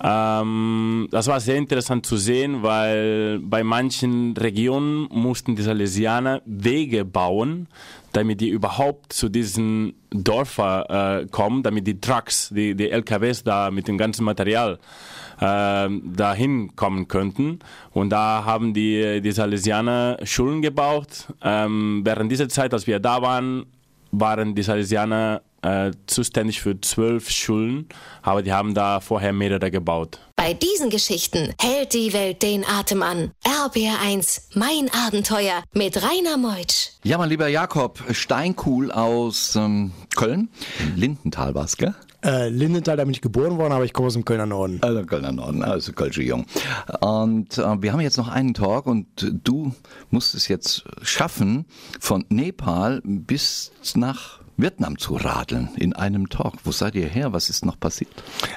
Ähm, 0.04 1.08
das 1.12 1.28
war 1.28 1.39
sehr 1.39 1.56
interessant 1.58 2.06
zu 2.06 2.17
sehen, 2.17 2.62
weil 2.63 3.39
bei 3.39 3.63
manchen 3.63 4.36
Regionen 4.38 5.08
mussten 5.12 5.56
die 5.56 5.62
Salesianer 5.63 6.41
Wege 6.45 7.04
bauen, 7.06 7.67
damit 8.13 8.41
die 8.41 8.49
überhaupt 8.49 9.13
zu 9.13 9.30
diesen 9.30 9.93
Dörfern 10.12 10.86
äh, 11.24 11.28
kommen, 11.28 11.63
damit 11.63 11.86
die 11.88 12.00
Trucks, 12.00 12.50
die, 12.50 12.76
die 12.76 12.89
LKWs 12.89 13.43
da 13.43 13.72
mit 13.72 13.88
dem 13.88 13.98
ganzen 13.98 14.24
Material 14.24 14.80
äh, 15.39 15.89
dahin 15.89 16.76
kommen 16.76 17.08
könnten. 17.08 17.60
Und 17.91 18.10
da 18.10 18.43
haben 18.45 18.74
die, 18.74 19.22
die 19.22 19.32
Salesianer 19.32 20.17
Schulen 20.24 20.62
gebaut. 20.62 21.28
Ähm, 21.43 22.02
während 22.04 22.32
dieser 22.32 22.50
Zeit, 22.50 22.74
als 22.74 22.88
wir 22.88 23.00
da 23.00 23.22
waren, 23.22 23.65
waren 24.12 24.56
die 24.56 24.63
Salesianer 24.63 25.41
äh, 25.62 25.91
zuständig 26.08 26.62
für 26.62 26.80
zwölf 26.82 27.30
Schulen, 27.30 27.88
aber 28.22 28.41
die 28.41 28.54
haben 28.54 28.74
da 28.74 29.00
vorher 29.00 29.34
mehrere 29.34 29.72
gebaut. 29.72 30.19
Bei 30.36 30.54
diesen 30.54 30.89
Geschichten 30.89 31.54
hält 31.60 31.93
die 31.93 32.13
Welt 32.13 32.41
den 32.41 32.65
Atem 32.65 33.04
an. 33.04 33.32
RBR1, 33.43 34.41
mein 34.56 34.89
Abenteuer 35.08 35.63
mit 35.74 35.98
Rainer 35.98 36.38
Meutsch. 36.38 36.91
Ja, 37.04 37.17
mein 37.17 37.30
lieber 37.30 37.48
Jakob, 37.48 38.02
Steinkuhl 38.12 38.91
aus 38.91 39.56
ähm, 39.56 39.91
Köln, 40.15 40.50
Lindenthal 40.95 41.56
war's, 41.56 41.76
gell? 41.78 41.93
Äh, 42.22 42.50
Lindenthal, 42.50 42.98
da 42.98 43.06
bin 43.06 43.13
ich 43.13 43.22
geboren 43.22 43.58
worden, 43.58 43.72
aber 43.72 43.86
ich 43.86 43.93
komme 43.93 44.08
aus 44.08 44.13
dem 44.13 44.26
Kölner 44.26 44.45
Norden. 44.45 44.80
Also 44.82 45.06
Kölner 45.06 45.32
Norden, 45.32 45.63
also 45.63 45.93
Kölsche 45.93 46.22
Jung. 46.22 46.45
Und 47.00 47.58
äh, 47.58 47.82
wir 47.82 47.93
haben 47.93 48.02
jetzt 48.02 48.17
noch 48.17 48.28
einen 48.28 48.54
Talk 48.54 48.88
und 48.88 49.08
du 49.43 49.74
musst 50.10 50.36
es 50.36 50.50
jetzt 50.50 50.84
schaffen, 51.02 51.65
von 52.00 52.26
Nepal 52.30 53.02
bis 53.04 53.72
nach 53.95 54.39
Vietnam 54.62 54.98
zu 54.98 55.15
radeln 55.15 55.69
in 55.78 55.93
einem 55.93 56.28
Talk. 56.28 56.56
Wo 56.65 56.72
seid 56.72 56.95
ihr 56.95 57.08
her? 57.08 57.32
Was 57.32 57.50
ist 57.50 57.65
noch 57.65 57.80
passiert? 57.80 58.12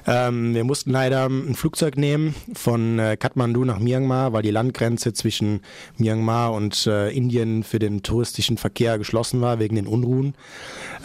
Ähm, 0.07 0.53
wir 0.53 0.65
mussten 0.65 0.91
leider 0.91 1.27
ein 1.27 1.55
Flugzeug 1.55 1.97
nehmen 1.97 2.35
von 2.55 2.99
äh, 2.99 3.17
Kathmandu 3.17 3.65
nach 3.65 3.79
Myanmar, 3.79 4.33
weil 4.33 4.43
die 4.43 4.51
Landgrenze 4.51 5.12
zwischen 5.12 5.61
Myanmar 5.99 6.53
und 6.53 6.88
äh, 6.88 7.11
Indien 7.11 7.62
für 7.62 7.79
den 7.79 8.03
touristischen 8.03 8.59
Verkehr 8.59 8.99
geschlossen 8.99 9.41
war 9.41 9.61
wegen 9.61 9.77
den 9.77 9.87
Unruhen. 9.87 10.35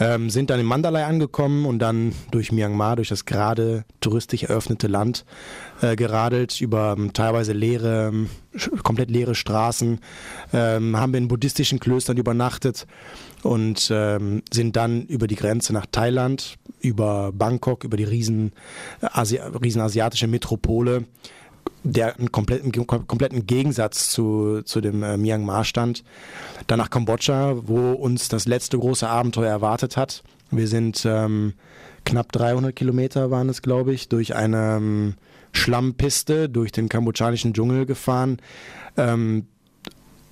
Ähm, 0.00 0.30
sind 0.30 0.50
dann 0.50 0.58
in 0.58 0.66
Mandalay 0.66 1.04
angekommen 1.04 1.64
und 1.64 1.78
dann 1.78 2.12
durch 2.32 2.50
Myanmar, 2.50 2.96
durch 2.96 3.08
das 3.08 3.24
gerade 3.24 3.84
touristisch 4.00 4.42
eröffnete 4.42 4.88
Land 4.88 5.24
äh, 5.80 5.94
geradelt 5.94 6.60
über 6.60 6.96
ähm, 6.98 7.12
teilweise 7.12 7.52
leere, 7.52 8.08
ähm, 8.08 8.28
komplett 8.82 9.10
leere 9.10 9.36
Straßen, 9.36 10.00
ähm, 10.52 10.96
haben 10.96 11.12
wir 11.12 11.18
in 11.18 11.28
buddhistischen 11.28 11.78
Klöstern 11.78 12.16
übernachtet 12.16 12.86
und 13.42 13.88
ähm, 13.92 14.42
sind 14.50 14.74
dann 14.74 14.87
über 15.08 15.26
die 15.26 15.36
Grenze 15.36 15.72
nach 15.72 15.86
Thailand, 15.90 16.56
über 16.80 17.32
Bangkok, 17.32 17.84
über 17.84 17.96
die 17.96 18.04
riesen, 18.04 18.52
Asi 19.00 19.36
riesen 19.36 19.80
asiatische 19.80 20.26
Metropole, 20.26 21.04
der 21.84 22.18
einen 22.18 22.32
kompletten, 22.32 22.72
kompletten 22.86 23.46
Gegensatz 23.46 24.10
zu, 24.10 24.62
zu 24.62 24.80
dem 24.80 25.02
äh, 25.02 25.16
Myanmar 25.16 25.64
stand. 25.64 26.04
Dann 26.66 26.78
nach 26.78 26.90
Kambodscha, 26.90 27.56
wo 27.66 27.92
uns 27.92 28.28
das 28.28 28.46
letzte 28.46 28.78
große 28.78 29.08
Abenteuer 29.08 29.50
erwartet 29.50 29.96
hat. 29.96 30.22
Wir 30.50 30.66
sind 30.66 31.04
ähm, 31.04 31.54
knapp 32.04 32.32
300 32.32 32.74
Kilometer 32.74 33.30
waren 33.30 33.48
es, 33.48 33.62
glaube 33.62 33.92
ich, 33.92 34.08
durch 34.08 34.34
eine 34.34 34.76
ähm, 34.76 35.14
Schlammpiste 35.52 36.48
durch 36.48 36.72
den 36.72 36.88
kambodschanischen 36.88 37.52
Dschungel 37.52 37.86
gefahren. 37.86 38.38
Ähm, 38.96 39.46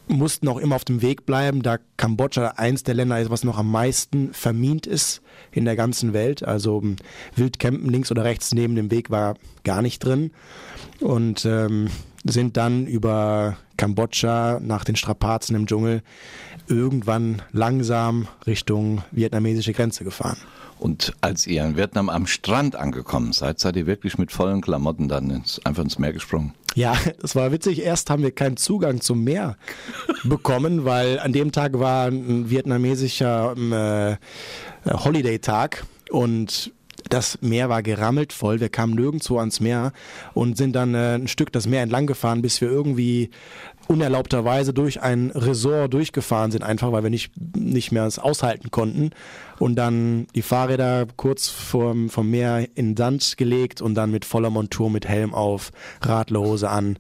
mussten 0.09 0.49
auch 0.49 0.59
immer 0.59 0.77
auf 0.77 0.85
dem 0.85 1.03
Weg 1.03 1.27
bleiben, 1.27 1.63
da 1.63 1.79
Kambodscha 1.97 2.55
eins 2.57 2.83
der 2.83 2.95
Länder 2.95 3.21
ist, 3.21 3.31
was 3.31 3.45
noch 3.45 3.59
am 3.59 3.71
meisten 3.71 4.33
vermint 4.33 4.87
ist 4.87 5.23
in 5.53 5.65
der 5.65 5.77
ganzen 5.77 6.13
Welt. 6.13 6.43
Also 6.43 6.81
ähm, 6.83 6.97
Wildcampen 7.35 7.91
links 7.91 8.11
oder 8.11 8.25
rechts 8.25 8.53
neben 8.55 8.75
dem 8.75 8.91
Weg 8.91 9.11
war 9.11 9.35
gar 9.65 9.83
nicht 9.83 10.05
drin. 10.05 10.31
Und 11.01 11.45
ähm, 11.45 11.89
sind 12.25 12.57
dann 12.57 12.87
über 12.87 13.57
Kambodscha 13.77 14.59
nach 14.61 14.85
den 14.85 14.97
Strapazen 14.97 15.55
im 15.55 15.67
Dschungel 15.67 16.03
irgendwann 16.69 17.43
langsam 17.53 18.27
Richtung 18.47 19.03
vietnamesische 19.13 19.73
Grenze 19.73 20.05
gefahren. 20.05 20.39
Und 20.79 21.15
als 21.21 21.47
ihr 21.47 21.65
in 21.65 21.77
Vietnam 21.77 22.09
am 22.09 22.27
Strand 22.27 22.77
angekommen 22.77 23.33
seid, 23.33 23.59
seid 23.59 23.77
ihr 23.77 23.87
wirklich 23.87 24.19
mit 24.19 24.31
vollen 24.31 24.61
Klamotten 24.61 25.09
dann 25.09 25.31
ins, 25.31 25.61
einfach 25.65 25.83
ins 25.83 25.99
Meer 25.99 26.13
gesprungen? 26.13 26.55
Ja, 26.75 26.95
das 27.21 27.35
war 27.35 27.51
witzig. 27.53 27.83
Erst 27.83 28.11
haben 28.11 28.23
wir 28.23 28.31
keinen 28.31 28.57
Zugang 28.57 29.01
zum 29.01 29.25
Meer 29.25 29.57
bekommen, 30.25 30.85
weil 30.85 31.19
an 31.19 31.33
dem 31.33 31.53
Tag 31.53 31.79
war 31.79 32.07
ein 32.07 32.51
vietnamesischer 32.51 33.55
ähm, 33.57 33.73
äh, 33.73 34.17
Holiday-Tag 34.87 35.85
und 36.11 36.73
das 37.09 37.39
Meer 37.41 37.69
war 37.69 37.83
gerammelt 37.83 38.33
voll. 38.33 38.61
Wir 38.61 38.69
kamen 38.69 38.95
nirgendwo 38.95 39.39
ans 39.39 39.61
Meer 39.61 39.93
und 40.35 40.57
sind 40.57 40.75
dann 40.75 40.95
äh, 40.95 41.15
ein 41.15 41.29
Stück 41.29 41.53
das 41.53 41.67
Meer 41.67 41.83
entlang 41.83 42.07
gefahren, 42.07 42.43
bis 42.43 42.61
wir 42.61 42.69
irgendwie 42.69 43.31
unerlaubterweise 43.89 44.73
durch 44.73 45.03
ein 45.03 45.31
Resort 45.31 45.93
durchgefahren 45.95 46.51
sind, 46.51 46.63
einfach 46.63 46.93
weil 46.93 47.03
wir 47.03 47.11
nicht, 47.11 47.33
nicht 47.57 47.93
mehr 47.93 48.05
es 48.05 48.19
aushalten 48.19 48.71
konnten. 48.71 49.11
Und 49.59 49.77
dann 49.77 50.27
die 50.35 50.43
Fahrräder 50.43 51.07
kurz 51.17 51.49
vom, 51.49 52.11
vom 52.11 52.31
Meer 52.31 52.69
in 52.75 52.97
Sand 52.97 53.37
gelegt 53.37 53.81
und 53.81 53.95
dann 53.95 54.11
mit 54.11 54.25
voller 54.25 54.51
Montur, 54.51 54.91
mit 54.91 55.09
Helm 55.09 55.35
auf, 55.35 55.73
Radlerhose 56.03 56.69
an, 56.69 56.99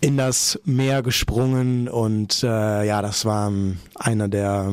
in 0.00 0.16
das 0.16 0.60
Meer 0.64 1.02
gesprungen. 1.02 1.88
Und 1.88 2.42
äh, 2.42 2.86
ja, 2.86 3.00
das 3.02 3.24
war 3.24 3.52
einer 3.94 4.28
der 4.28 4.72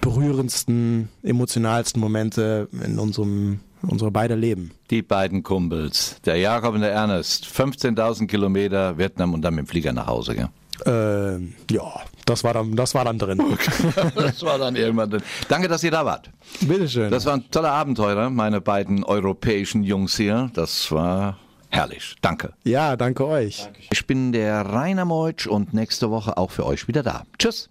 berührendsten, 0.00 1.08
emotionalsten 1.22 2.00
Momente 2.00 2.68
in 2.84 2.98
unserem 2.98 3.60
unsere 3.82 4.10
beide 4.10 4.34
Leben. 4.34 4.72
Die 4.90 5.02
beiden 5.02 5.42
Kumpels, 5.42 6.16
der 6.24 6.36
Jakob 6.36 6.74
und 6.74 6.80
der 6.80 6.92
Ernest, 6.92 7.46
15.000 7.46 8.26
Kilometer 8.26 8.98
Vietnam 8.98 9.34
und 9.34 9.42
dann 9.42 9.54
mit 9.54 9.66
dem 9.66 9.68
Flieger 9.68 9.92
nach 9.92 10.06
Hause, 10.06 10.34
gell? 10.34 10.48
Äh, 10.86 11.40
ja, 11.74 11.92
das 12.24 12.44
war 12.44 12.54
dann, 12.54 12.76
das 12.76 12.94
war 12.94 13.04
dann 13.04 13.18
drin. 13.18 13.42
das 14.14 14.42
war 14.42 14.58
dann 14.58 14.76
irgendwann 14.76 15.10
drin. 15.10 15.22
Danke, 15.48 15.66
dass 15.66 15.82
ihr 15.82 15.90
da 15.90 16.04
wart. 16.04 16.30
Bitteschön. 16.60 17.10
Das 17.10 17.26
waren 17.26 17.50
tolle 17.50 17.70
Abenteurer, 17.70 18.30
meine 18.30 18.60
beiden 18.60 19.02
europäischen 19.02 19.82
Jungs 19.82 20.16
hier. 20.16 20.50
Das 20.54 20.92
war 20.92 21.38
herrlich. 21.70 22.14
Danke. 22.22 22.52
Ja, 22.64 22.96
danke 22.96 23.26
euch. 23.26 23.68
Ich 23.90 24.06
bin 24.06 24.32
der 24.32 24.60
Rainer 24.60 25.04
Meutsch 25.04 25.46
und 25.46 25.74
nächste 25.74 26.10
Woche 26.10 26.36
auch 26.36 26.50
für 26.50 26.64
euch 26.64 26.86
wieder 26.86 27.02
da. 27.02 27.24
Tschüss. 27.38 27.66